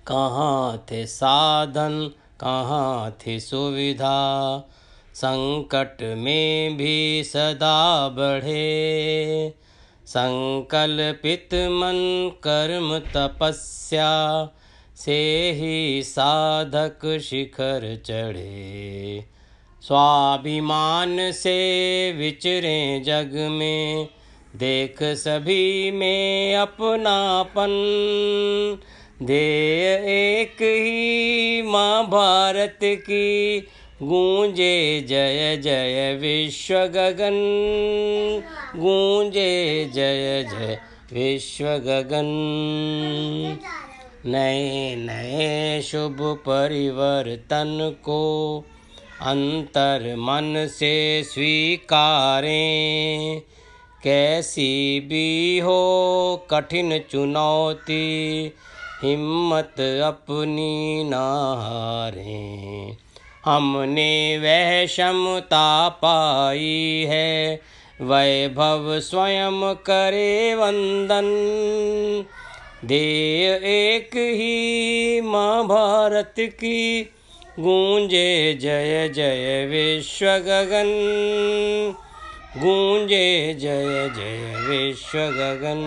[0.07, 4.57] कहाँ थे साधन, कहाँ थी सुविधा?
[5.13, 9.53] संकट में भी सदा बढ़े।
[10.05, 14.43] संकल्पित मन, कर्म तपस्या।
[15.05, 19.23] से ही साधक शिखर चढ़े।
[19.81, 24.07] स्वाभिमान से विचरे जग में।
[24.55, 27.69] देख सभी में अपनापन।
[29.23, 33.59] ध्येय एक ही माँ भारत की।
[34.03, 37.33] गूंजे जय जय विश्व गगन।
[38.75, 40.81] गूंजे जय जय
[41.13, 42.29] विश्व गगन।
[44.25, 48.63] नए नए शुभ परिवर्तन को
[49.21, 53.41] अंतर मन से स्वीकारें।
[54.03, 58.51] कैसी भी हो कठिन चुनौती,
[59.03, 61.13] हिम्मत अपनी न
[61.57, 62.97] हारें।
[63.45, 67.61] हमने वह क्षमता पाई है,
[68.01, 71.25] वैभव स्वयं करे वंदन।
[72.87, 77.03] ध्येय एक ही माँ भारत की
[77.59, 80.91] गूंजे जय जय विश्व गगन
[82.61, 85.79] गूंजे जय जय विश्व गगन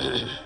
[0.00, 0.39] मैं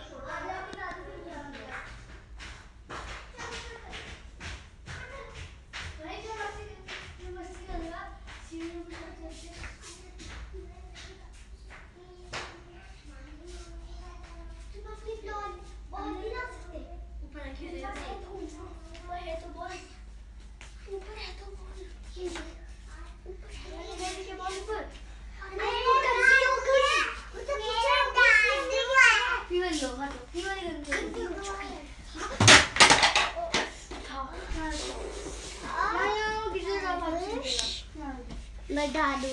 [38.95, 39.31] डालू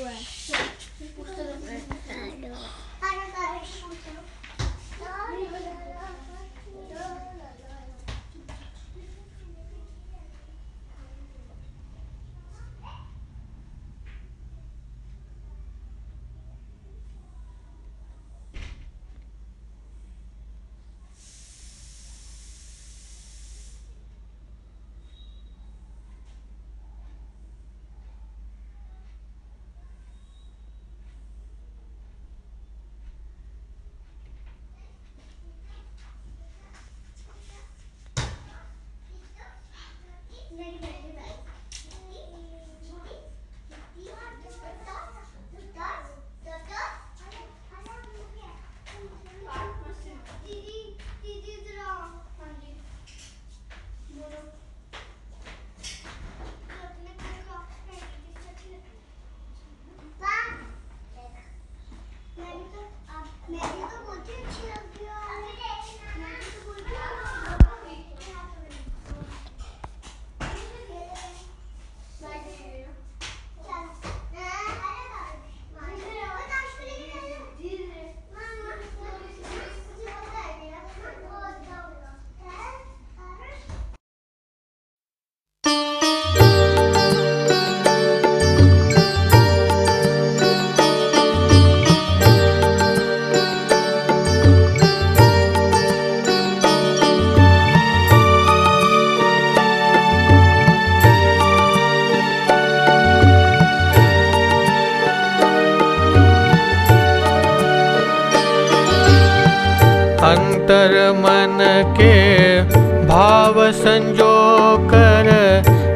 [110.92, 111.58] अंतर मन
[111.98, 112.62] के
[113.08, 115.30] भाव संजो कर,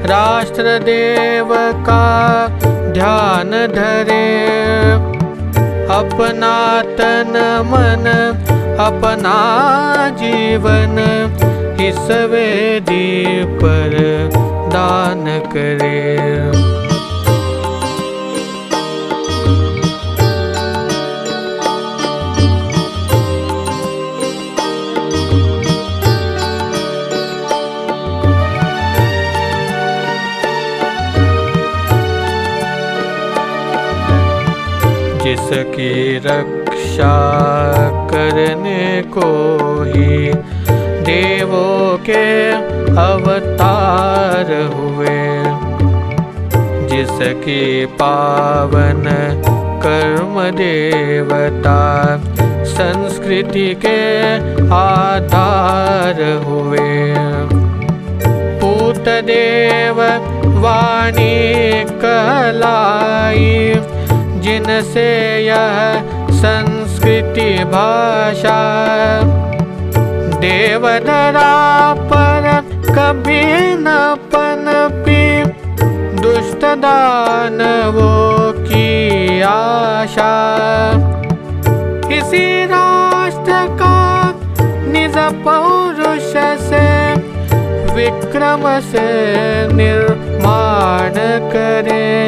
[0.08, 1.50] राष्ट्र देव
[1.88, 2.48] का
[2.94, 4.26] ध्यान धरे।
[5.96, 6.56] अपना
[6.98, 7.34] तन
[7.68, 8.08] मन,
[8.80, 9.36] अपना
[10.20, 11.00] जीवन
[11.82, 13.98] इस वेदी पर
[14.74, 16.65] दान करे।
[36.96, 39.30] रक्षा करने को
[39.84, 40.34] ही
[41.04, 42.52] देवों के
[42.96, 45.26] अवतार हुए।
[46.90, 49.04] जिसकी पावन
[49.84, 51.80] कर्म देवता
[52.66, 54.36] संस्कृति के
[54.76, 57.16] आधार हुए।
[58.62, 60.02] पूत देव
[60.62, 63.76] वाणी कहलाई,
[64.42, 65.10] जिनसे
[65.46, 68.60] यह संस्कृति भाषा।
[70.40, 73.44] देवधरा पर कभी
[73.78, 75.44] न पनपी।
[76.22, 80.34] दुष्ट दानवों की आशा।
[82.12, 84.28] इसी राष्ट्र का
[84.92, 87.14] निज पौरुष से
[87.94, 89.08] विक्रम से
[89.74, 91.14] निर्माण
[91.52, 92.26] करे।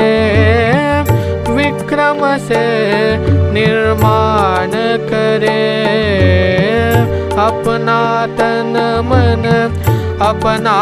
[1.97, 2.65] विक्रम से
[3.53, 4.71] निर्माण
[5.09, 5.65] करे।
[7.45, 8.01] अपना
[8.37, 8.73] तन
[9.05, 9.45] मन
[10.21, 10.77] अपना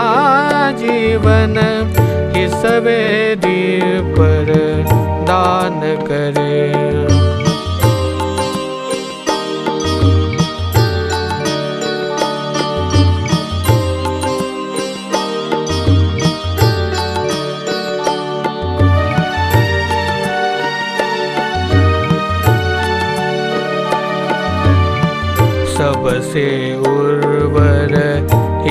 [0.79, 1.55] जीवन
[2.37, 3.63] इस वेदी
[4.17, 4.51] पर
[5.29, 7.24] दान करे।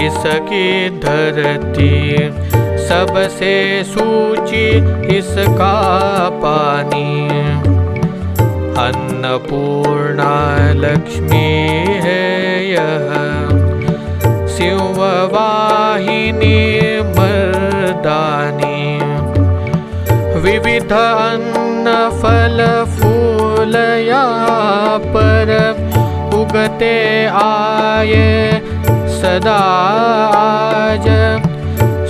[0.06, 1.92] इसकी धरती।
[2.88, 4.66] सबसे सूची
[5.16, 5.74] इसका
[6.32, 7.28] पानी।
[8.84, 10.32] अन्नपूर्णा
[10.74, 11.52] लक्ष्मी
[12.04, 12.24] है
[12.70, 13.10] यह।
[14.46, 18.82] सिंहवाहिनी मर्दानी।
[20.40, 21.86] विविध अन्न,
[22.22, 23.74] फल, फूल
[24.08, 24.24] या
[25.00, 25.48] पर
[26.34, 28.62] उगते आए
[29.34, 29.60] सदा
[30.38, 31.06] आज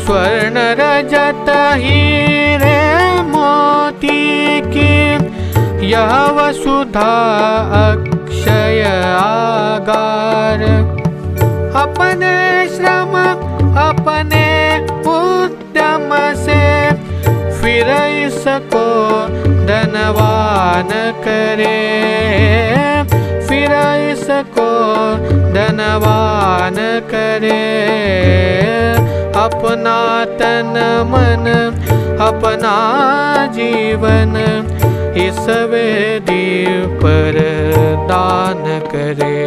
[0.00, 1.46] स्वर्ण रजत
[1.82, 2.80] हीरे
[3.22, 4.96] मोती की।
[5.86, 7.14] यह वसुधा
[7.84, 8.82] अक्षय
[9.20, 10.64] आगार।
[11.84, 12.34] अपने
[12.68, 13.16] श्रम,
[13.86, 14.44] अपने
[15.14, 16.12] उद्यम
[16.44, 16.62] से
[17.60, 17.90] फिर
[18.26, 18.86] इसको
[19.70, 20.90] धनवान
[21.24, 21.80] करे।
[23.64, 23.72] फिर
[24.10, 24.70] इसको
[25.52, 26.74] धनवान
[27.10, 27.60] करे।
[29.44, 29.98] अपना
[30.40, 30.74] तन
[31.12, 31.46] मन
[32.26, 32.74] अपना
[33.54, 34.36] जीवन
[35.24, 36.46] इस वेदी
[37.00, 37.40] पर
[38.10, 38.62] दान
[38.92, 39.40] करे।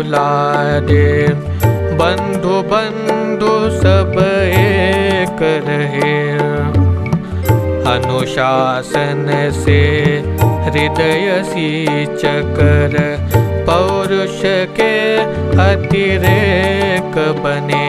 [0.00, 1.28] दे
[2.00, 4.12] बंधु बंधु सब
[4.54, 6.12] एक रहे।
[7.92, 9.26] अनुशासन
[9.64, 9.82] से
[10.64, 12.22] हृदय सींच
[12.58, 12.94] कर
[13.68, 14.40] पौरुष
[14.80, 14.94] के
[15.64, 17.88] अतिरेक बने।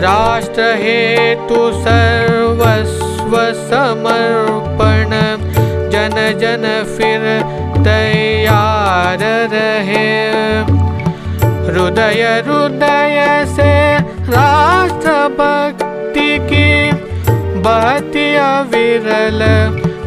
[0.00, 5.09] राष्ट्र हेतु सर्वस्व समर्पण
[6.38, 6.64] जन
[6.96, 7.22] फिर
[7.84, 9.18] तैयार
[9.52, 10.08] रहे।
[11.66, 13.72] हृदय हृदय से
[14.30, 16.70] राष्ट्र भक्ति की
[17.60, 18.28] बहती
[18.70, 19.40] विरल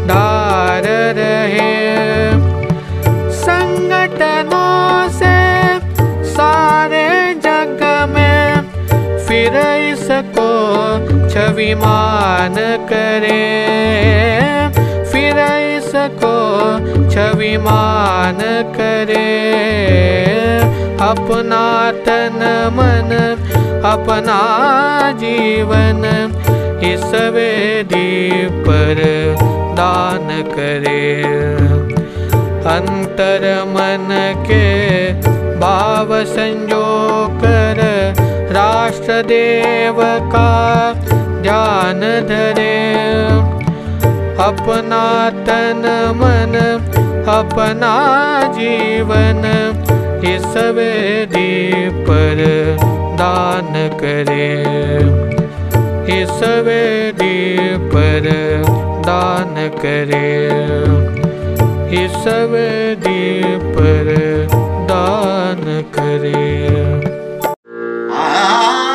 [0.07, 0.83] धार
[1.17, 1.71] रहे।
[3.33, 5.35] संगठनों से
[6.31, 7.07] सारे
[7.45, 8.61] जग में
[9.27, 9.57] फिर
[9.91, 10.49] इसको
[11.29, 12.55] छविमान
[12.91, 13.41] करे।
[15.33, 16.35] फिर इसको
[17.09, 18.37] छविमान
[18.75, 19.21] करे।
[21.01, 21.65] अपना
[22.05, 22.37] तन
[22.73, 23.11] मन
[23.85, 24.39] अपना
[25.17, 26.03] जीवन
[26.83, 29.01] इस वेदी पर
[29.79, 31.13] दान करे।
[32.75, 34.07] अंतर मन
[34.47, 34.67] के
[35.59, 36.85] भाव संजो
[37.43, 37.81] कर
[38.53, 40.03] राष्ट्र देव
[40.35, 40.51] का
[41.41, 41.99] ध्यान
[42.29, 42.71] धरे
[45.47, 45.83] तन
[46.15, 46.53] मन,
[47.27, 47.93] अपना
[48.53, 49.41] जीवन
[50.25, 52.39] इस वेदी पर
[53.13, 54.53] दान करे।
[56.21, 58.29] इस वेदी पर
[59.05, 60.33] दान करे।
[62.03, 64.07] इस वेदी पर
[64.91, 66.43] दान करे।
[68.13, 68.92] राष्ट्र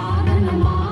[0.00, 0.89] जितने साधन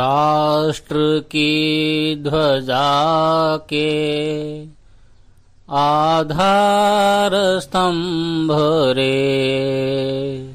[0.00, 3.90] राष्ट्र की ध्वजा के
[5.70, 8.50] आधार स्तंभ
[8.96, 10.54] रे।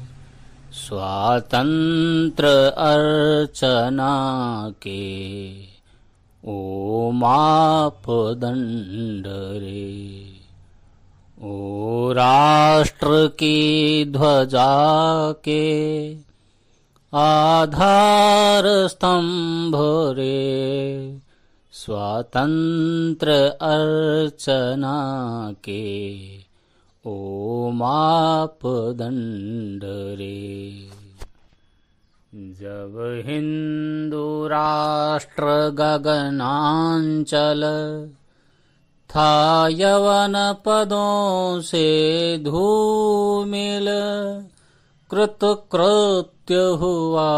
[0.72, 2.46] स्वातंत्र
[2.78, 4.10] अर्चना
[4.82, 5.04] के
[6.46, 9.26] ओ मापदंड
[9.62, 10.22] रे।
[11.42, 14.72] ओ राष्ट्र की ध्वजा
[15.32, 16.25] के
[17.14, 17.70] आधारस्तम्भोरे
[21.72, 23.30] स्वातन्त्र
[23.62, 24.96] अर्चना
[25.64, 25.82] के
[27.72, 29.84] मापदण्ड
[30.18, 30.88] रे
[32.60, 32.96] जब
[33.26, 35.44] हिन्दुराष्ट्र
[35.80, 37.62] गगनाञ्चल
[39.10, 41.86] था यवनपदों से
[42.44, 44.55] धूमिल मल
[45.10, 47.28] कृतकृत्य हुआ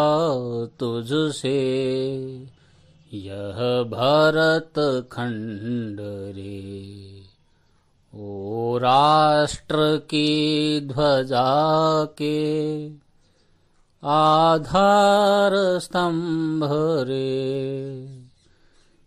[0.81, 1.59] तुझसे
[3.15, 3.59] यह
[3.91, 4.79] भरत
[5.13, 6.01] खंड
[6.37, 6.63] रे
[8.15, 10.29] ओ राष्ट्र की
[10.93, 11.45] ध्वजा
[12.21, 12.39] के
[14.03, 16.65] आधार स्तंभ
[17.09, 17.29] रे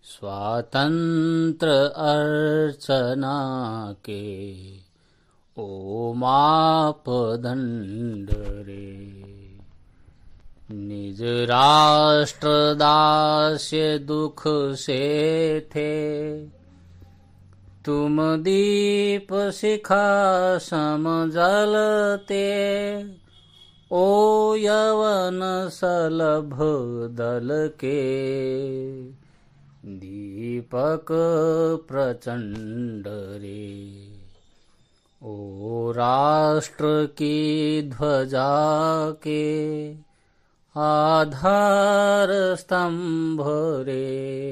[0.05, 1.67] स्वातंत्र
[2.07, 3.37] अर्चना
[4.05, 4.21] के
[5.61, 9.11] ओ मापदंड रे
[10.71, 14.43] निज राष्ट्र दास्य दुख
[14.73, 16.47] से थे।
[17.85, 22.45] तुम दीप शिखा सम जलते।
[23.91, 26.57] ओ यवन सलभ
[27.11, 28.01] दल के।
[29.85, 31.05] दीपक
[31.89, 34.10] प्रचंड रे
[35.23, 39.95] ओ राष्ट्र की ध्वजा के
[40.75, 43.43] आधार स्तंभ
[43.87, 44.51] रे।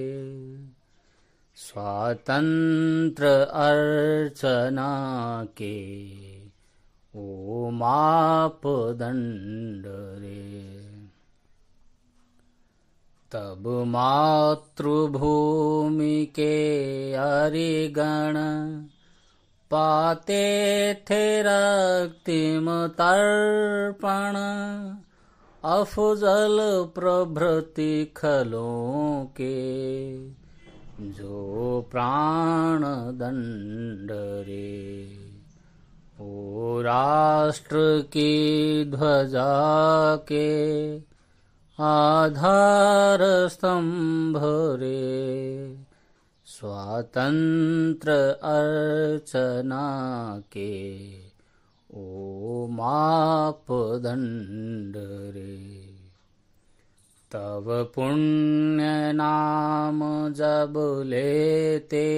[1.55, 5.85] स्वातंत्र अर्चना के
[7.15, 10.79] ओ मापदंड रे।
[13.31, 18.33] तब मातृभूमि के अरिगण
[19.71, 24.33] पाते थे रक्तिम तर्पण,
[25.69, 26.57] अफजल
[26.95, 29.79] प्रभृति खलों के।
[30.99, 32.81] जो प्राण
[33.17, 34.11] दंड
[34.47, 35.09] रे
[36.21, 40.97] ओ राष्ट्र की ध्वजा के
[41.83, 44.41] आधार स्तंभ
[44.79, 45.88] रे।
[46.59, 51.09] स्वातंत्र अर्चना के,
[51.93, 55.85] ओ मापदंड रे।
[57.31, 62.09] तब पुण्य नाम जब लेते,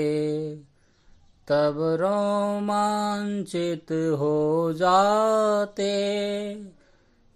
[1.47, 5.91] तब रोमांचित हो जाते।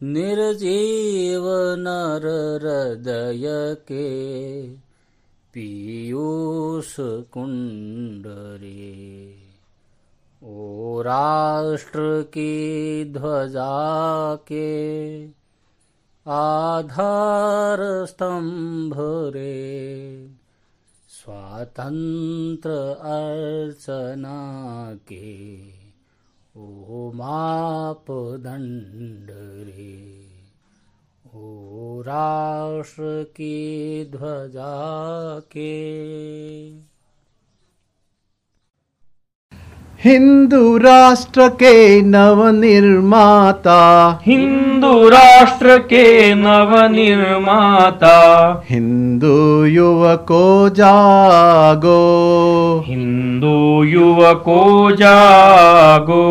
[0.04, 4.85] निर्जीव नर हृदय के
[5.56, 6.96] पीयूष
[10.44, 15.28] ओ राष्ट्र की ध्वजा के
[16.28, 18.94] आधार स्तंभ
[19.34, 20.30] रे।
[21.10, 25.68] स्वातंत्र अर्चना के
[26.58, 30.25] ओ मापदंड रे
[31.36, 34.74] ओ राष्ट्र की ध्वजा
[35.40, 35.72] के
[40.04, 43.80] हिंदू राष्ट्र के नवनिर्माता।
[44.26, 48.16] हिंदू राष्ट्र के नवनिर्माता।
[48.70, 51.96] हिंदू युवको जागो।
[52.88, 56.24] हिंदू युवको जागो।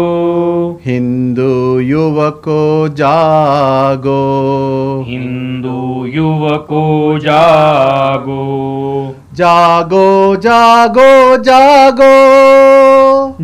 [0.87, 4.21] हिंदू युवको जागो।
[5.09, 8.65] हिंदू युवको जागो
[9.35, 12.15] जागो जागो जागो।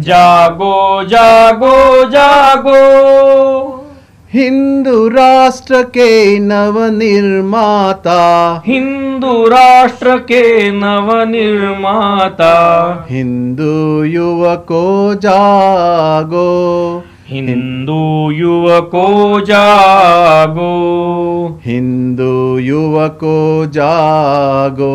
[0.01, 2.81] जागो जागो जागो।
[4.35, 8.19] हिंदू राष्ट्र के नव निर्माता
[8.67, 12.55] हिंदू राष्ट्र के नव निर्माता
[13.11, 16.51] हिंदू युवको जागो।
[17.31, 20.71] हिंदू युवको जागो।
[21.67, 24.95] हिंदू युवको जागो।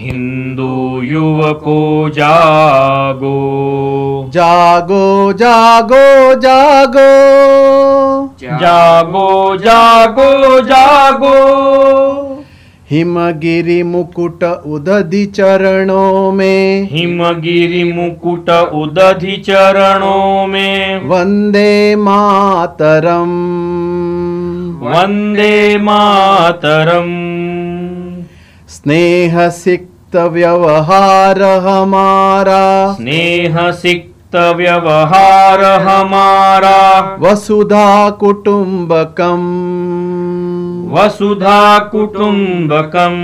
[0.00, 3.34] हिंदू युवको जागो।
[4.34, 7.38] जागो जागो जागो।
[8.42, 12.27] जागो जागो जागो।
[12.90, 23.30] हिमगिरि मुकुट उदधि चरणों में। हिमगिरि मुकुट उदधि चरणों में। वंदे मातरम।
[24.82, 27.08] वंदे मातरम।
[28.68, 39.64] स्नेह सिक्त व्यवहार हमारा। स्नेह सिक्त व्यवहार हमारा। वसुधा कुटुंबकम
[40.88, 43.14] वसुधा कुटुंबकम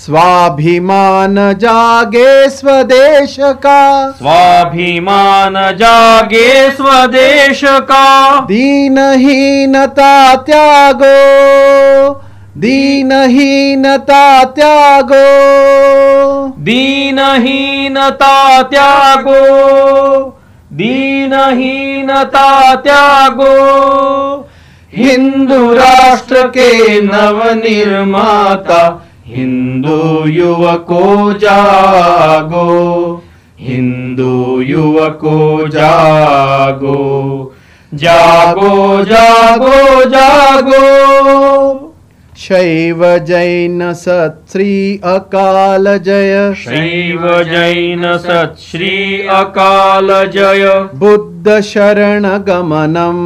[0.00, 12.22] स्वाभिमान जागे स्वदेश का। स्वाभिमान जागे स्वदेश का। दीनहीनता त्यागो।
[12.56, 20.38] दीनहीनता त्यागो। दीनहीनता त्यागो।
[20.72, 24.48] दीनहीनता त्यागो।
[24.96, 29.06] हिंदू राष्ट्र के नवनिर्माता
[29.36, 32.68] हिंदू युवको जागो
[33.60, 37.52] हिंदू युवको जागो
[37.94, 41.86] जागो जागो जागो।
[42.36, 48.76] शैव जैन सत्श्री अकाल जय। शैव जैन सत्
[49.28, 53.18] अकाल जय। बुद्ध शरण गमनम।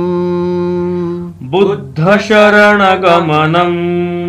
[1.51, 4.24] बुद्ध शरण गमनम।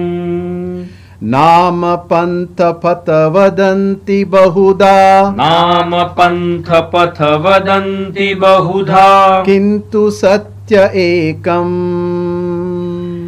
[1.28, 11.70] नाम पंथ पथ वदन्ति बहुधा। नाम पंथ पथ वदन्ति बहुधा। किन्तु सत्य एकम्।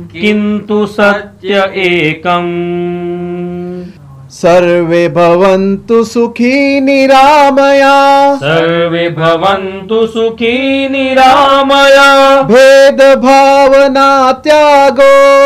[0.08, 2.48] किन्तु सत्य एकम्।
[4.30, 15.38] सर्वे भवन्तु सुखी निरामया। सर्वे भवन्तु सुखी निरामया। भेद भावना त्यागो।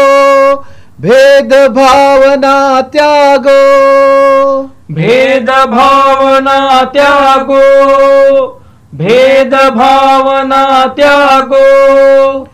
[1.01, 8.61] भेद भावना त्यागो। भेद भावना त्यागो।
[8.95, 12.47] भेद भावना त्यागो।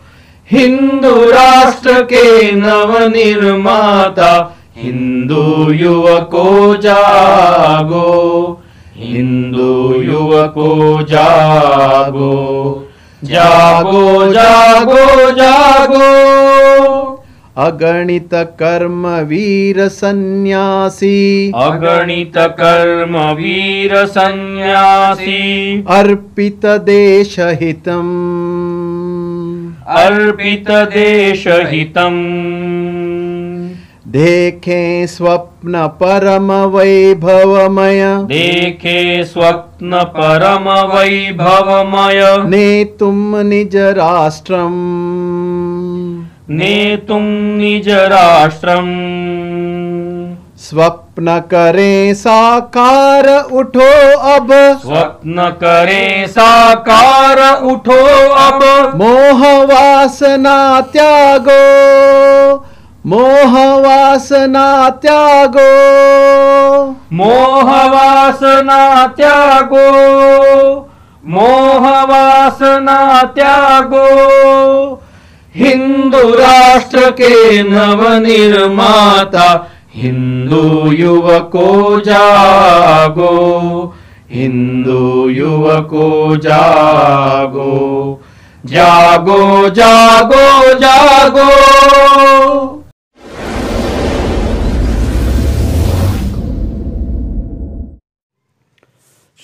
[0.52, 8.62] हिंदू राष्ट्र के नवनिर्माता हिंदू युवको जागो।
[8.96, 12.84] हिंदू युवको जागो।
[13.24, 16.38] जागो जागो जागो।
[17.58, 25.40] अगणित कर्म वीर सन्यासी। अगणित कर्म वीर सन्यासी।
[25.88, 28.04] अर्पित देश हितम्
[29.88, 32.24] अर्पित देश हितम्
[34.12, 45.27] देखें स्वप्न परम वैभवमय। देखे स्वप्न परम वैभवमय। नेतुम निज राष्ट्रम्।
[46.50, 47.20] नेतुं
[47.58, 48.88] निज राष्ट्रम्
[50.58, 61.58] स्वप्न करें साकार उठो अब। स्वप्न करे साकार उठो अब। मोह वासना त्यागो।
[63.06, 65.68] मोह वासना त्यागो।
[67.12, 69.88] मोह वासना त्यागो।
[71.26, 74.08] मोह वासना त्यागो।
[75.58, 79.48] हिंदू राष्ट्र के नवनिर्माता
[79.94, 81.68] हिंदू युवको
[82.08, 83.34] जागो
[84.32, 87.74] हिंदू युवको जागो
[88.64, 91.48] जागो जागो जागो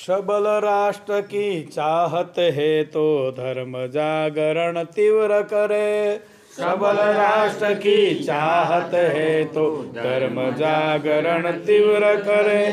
[0.06, 6.20] सबल राष्ट्र की चाहत है तो धर्म जागरण तीव्र करे।
[6.56, 9.64] सबल राष्ट्र की चाहत है तो
[9.94, 12.66] धर्म जागरण तीव्र करे।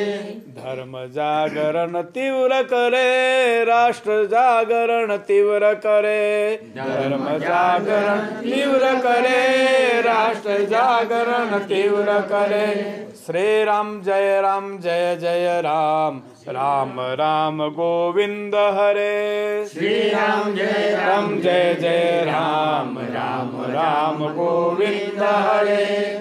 [0.58, 12.20] धर्म जागरण तीव्र करे राष्ट्र जागरण तीव्र करे। धर्म जागरण तीव्र करे राष्ट्र जागरण तीव्र
[12.32, 12.68] करे।
[13.26, 21.40] श्री राम जय राम जय जय राम। राम राम गोविंद हरे। श्री राम। जय राम
[21.40, 26.18] जय जय राम राम राम गोविंद हरे।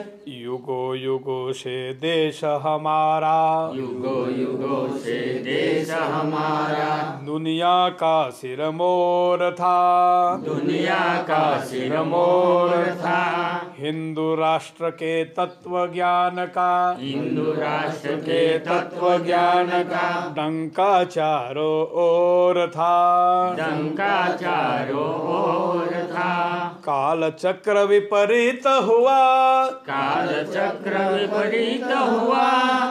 [0.50, 10.36] युगो युगो से देश हमारा। युगो युगो से देश हमारा। दुनिया का सिर मोर था।
[10.36, 19.24] दुनिया का सिर मोर था। हिंदू राष्ट्र के तत्व ज्ञान का। हिंदू राष्ट्र के तत्व
[19.24, 30.39] ज्ञान का। डंका चारों ओर था। डंका चारो ओर था। काल चक्र विपरीत हुआ। काल
[30.44, 32.46] चक्र विपरीत हुआ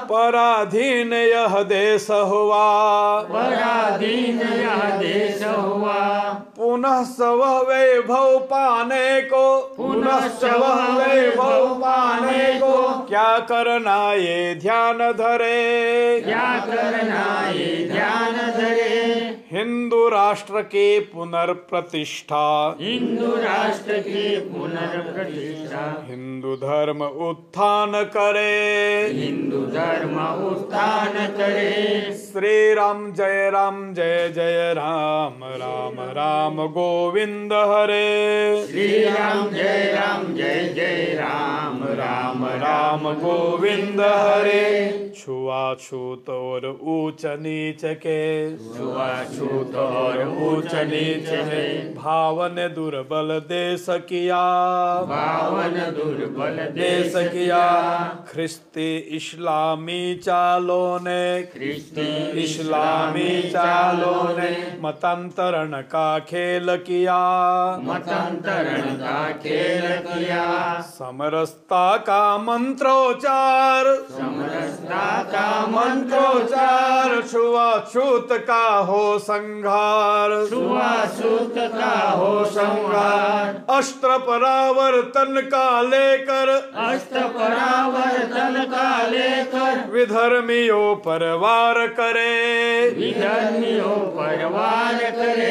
[0.10, 2.66] पराधीन यह देश हुआ।
[3.22, 6.00] पराधीन यह देश हुआ।
[6.60, 10.66] पुनः स्व वैभव पाने को पुनः स्व
[11.00, 18.90] वैभव पाने को क्या करना ये ध्यान धरे। क्या करना ये ध्यान धरे।
[19.52, 31.28] हिंदू राष्ट्र की पुनर्प्रतिष्ठा। हिंदू राष्ट्र की पुनर्प्रतिष्ठा। हिंदू धर्म उत्थान करे। हिंदू धर्म उत्थान
[31.38, 39.94] करे। श्री राम जय राम जय जय राम राम राम। गोविंद हरे। श्री राम जय
[39.96, 48.20] राम जय जय राम राम राम गोविंद हरे। छुआछूत और ऊंच नीच के।
[48.58, 54.42] छुआछूत और ऊंच नीच है भावन दुर्बल देश किया
[55.04, 57.64] भावन दुर्बल देश किया
[58.32, 67.18] ख्रिस्ती इस्लामी चालों ने। ख्रिस्ती इस्लामी चालों ने। मतांतरण का खेल किया।
[67.84, 81.54] मतांतरण का खेल किया। समरसता का मंत्रोचार समरसता का मंत्रोच्चार। छुआछूत का हो संघार। छुआछूत
[81.58, 92.40] का हो संहार अस्त्र परावर्तन का लेकर। अस्त्र परावर्तन का लेकर। विधर्मियों पर वार करे।
[92.90, 95.50] विधर्मियों पर वार करे।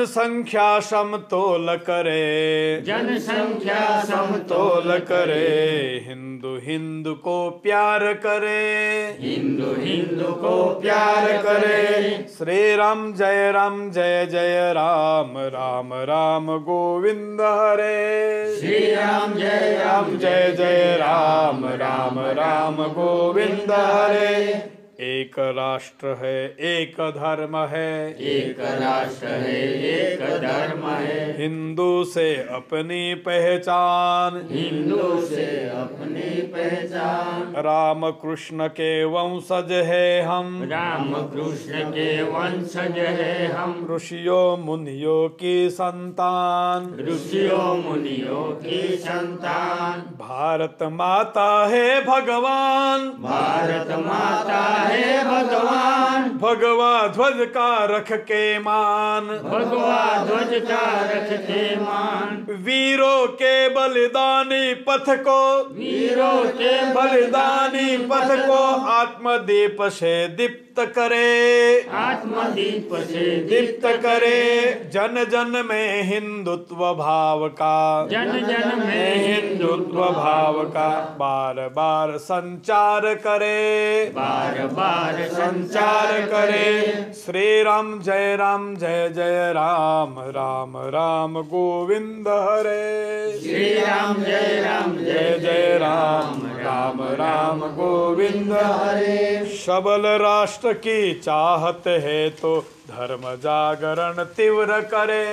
[0.00, 11.32] जनसंख्या समतोल करे। जनसंख्या समतोल करे। हिंदू हिंदू को प्यार करे। हिंदू हिंदू को प्यार
[11.42, 19.82] करे। श्री राम जय राम जय जय राम राम राम गोविंद हरे। श्री राम जय
[19.84, 28.60] राम जय जय राम राम राम गोविंद हरे। एक राष्ट्र है एक धर्म है। एक
[28.60, 38.68] राष्ट्र है एक धर्म है। हिंदू से अपनी पहचान। हिंदू से अपनी पहचान। राम कृष्ण
[38.68, 47.82] के वंशज है हम। राम कृष्ण के वंशज है हम। ऋषियों मुनियों की संतान। ऋषियों
[47.84, 54.89] मुनियों की संतान। भारत माता है भगवान। भारत माता है
[55.24, 63.68] भगवान। भगवा ध्वज का रख के मान। भगवा ध्वज का रख के मान। वीरों के
[63.68, 73.86] बलिदानी पथ को। वीरों के बलिदानी पथ को आत्मदीप से दीप्त करे। आत्मदीप से दीप्त
[73.86, 82.16] करे। जन जन में हिंदुत्व भाव का। जन जन में हिंदुत्व भाव का। बार बार
[82.16, 86.80] संचार करे। बार बार संचार करे।
[87.12, 94.96] श्री राम जय राम जय जय राम। राम राम गोविंद हरे। श्री राम जय राम
[94.96, 104.22] जय जय राम। राम राम गोविंद हरे। सबल राष्ट्र की चाहत है तो धर्म जागरण
[104.36, 105.24] तीव्र करे।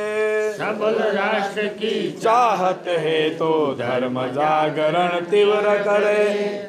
[0.54, 6.24] सबल राष्ट्र की चाहत है तो धर्म जागरण तीव्र करे।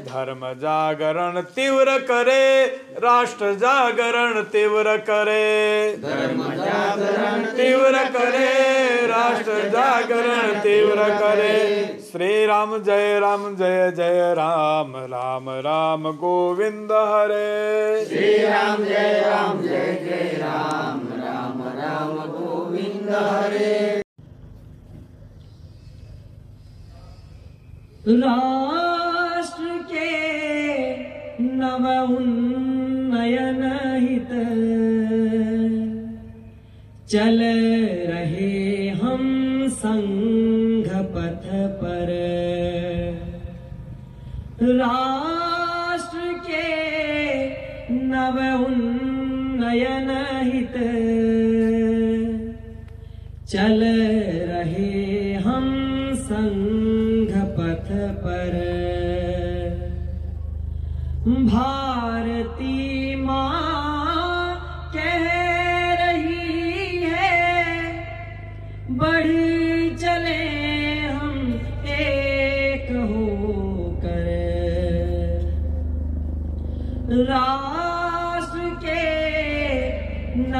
[0.04, 2.64] धर्म जागरण तीव्र करे
[2.98, 8.48] राष्ट्र जागरण तीव्र करे। धर्म जागरण तीव्र करे
[9.06, 11.58] राष्ट्र जागरण तीव्र करे।
[12.12, 19.62] श्री राम जय राम जय जय राम राम राम गोविंद हरे। श्री राम जय राम
[19.62, 23.78] जय जय राम। राम राम राम गोविंद हरे।
[28.08, 30.10] राष्ट्र के
[31.42, 33.62] नव उन्नयन
[34.04, 34.30] हित
[37.10, 37.42] चल
[38.12, 39.26] रहे हम
[39.82, 41.50] संघ पथ
[41.82, 42.14] पर।
[44.78, 46.66] राष्ट्र के
[48.06, 49.07] नव उन्नयन
[49.70, 50.74] हित
[53.48, 53.82] चल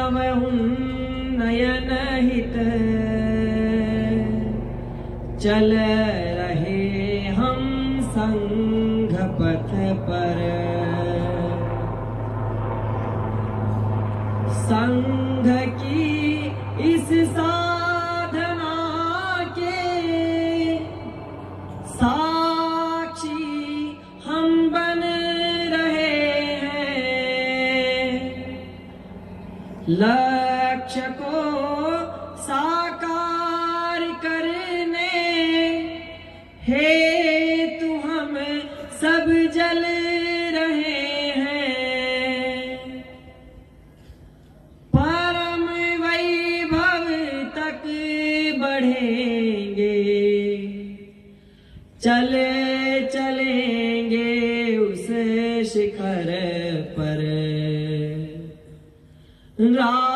[0.09, 1.91] नव उन्नयन
[2.27, 2.55] हित
[5.43, 5.73] चल
[52.03, 54.31] चले चलेंगे
[54.77, 55.07] उस
[55.73, 56.29] शिखर
[56.99, 57.23] पर।
[59.61, 60.08] राष्ट्र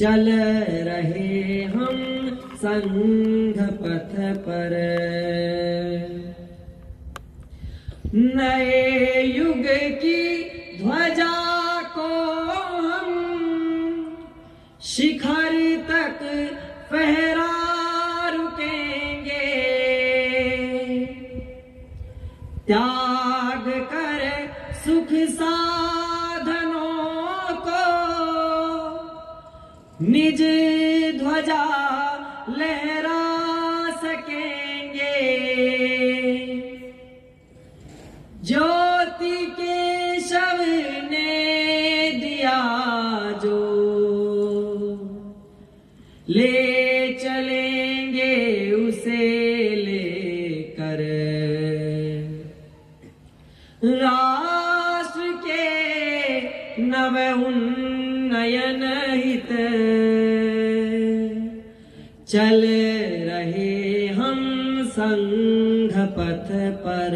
[0.00, 0.28] चल
[0.86, 1.96] रहे हम
[2.56, 4.74] संघ पथ पर।
[30.32, 30.69] did.
[66.18, 66.50] पथ
[66.84, 67.09] पर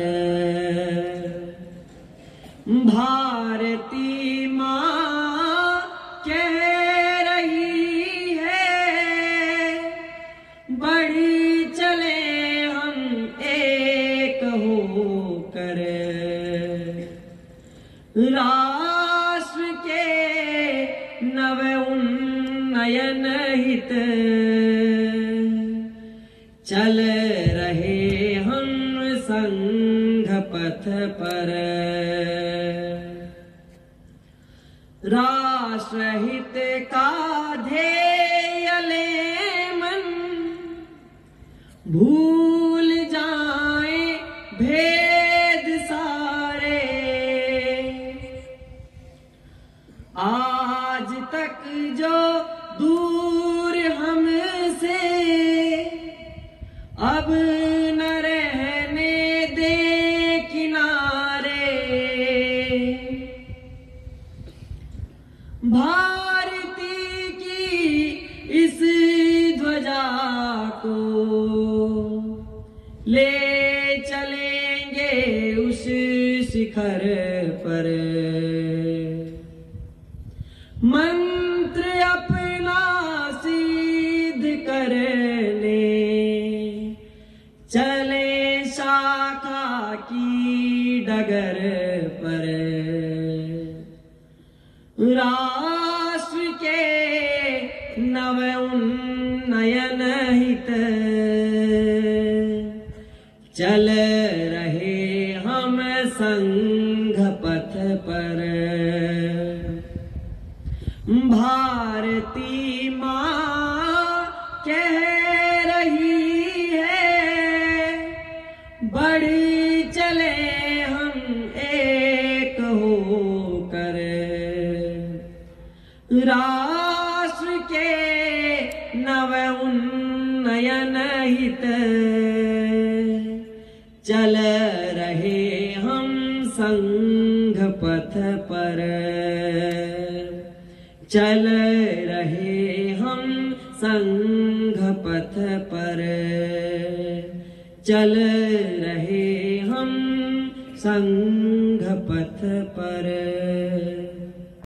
[147.89, 148.17] จเล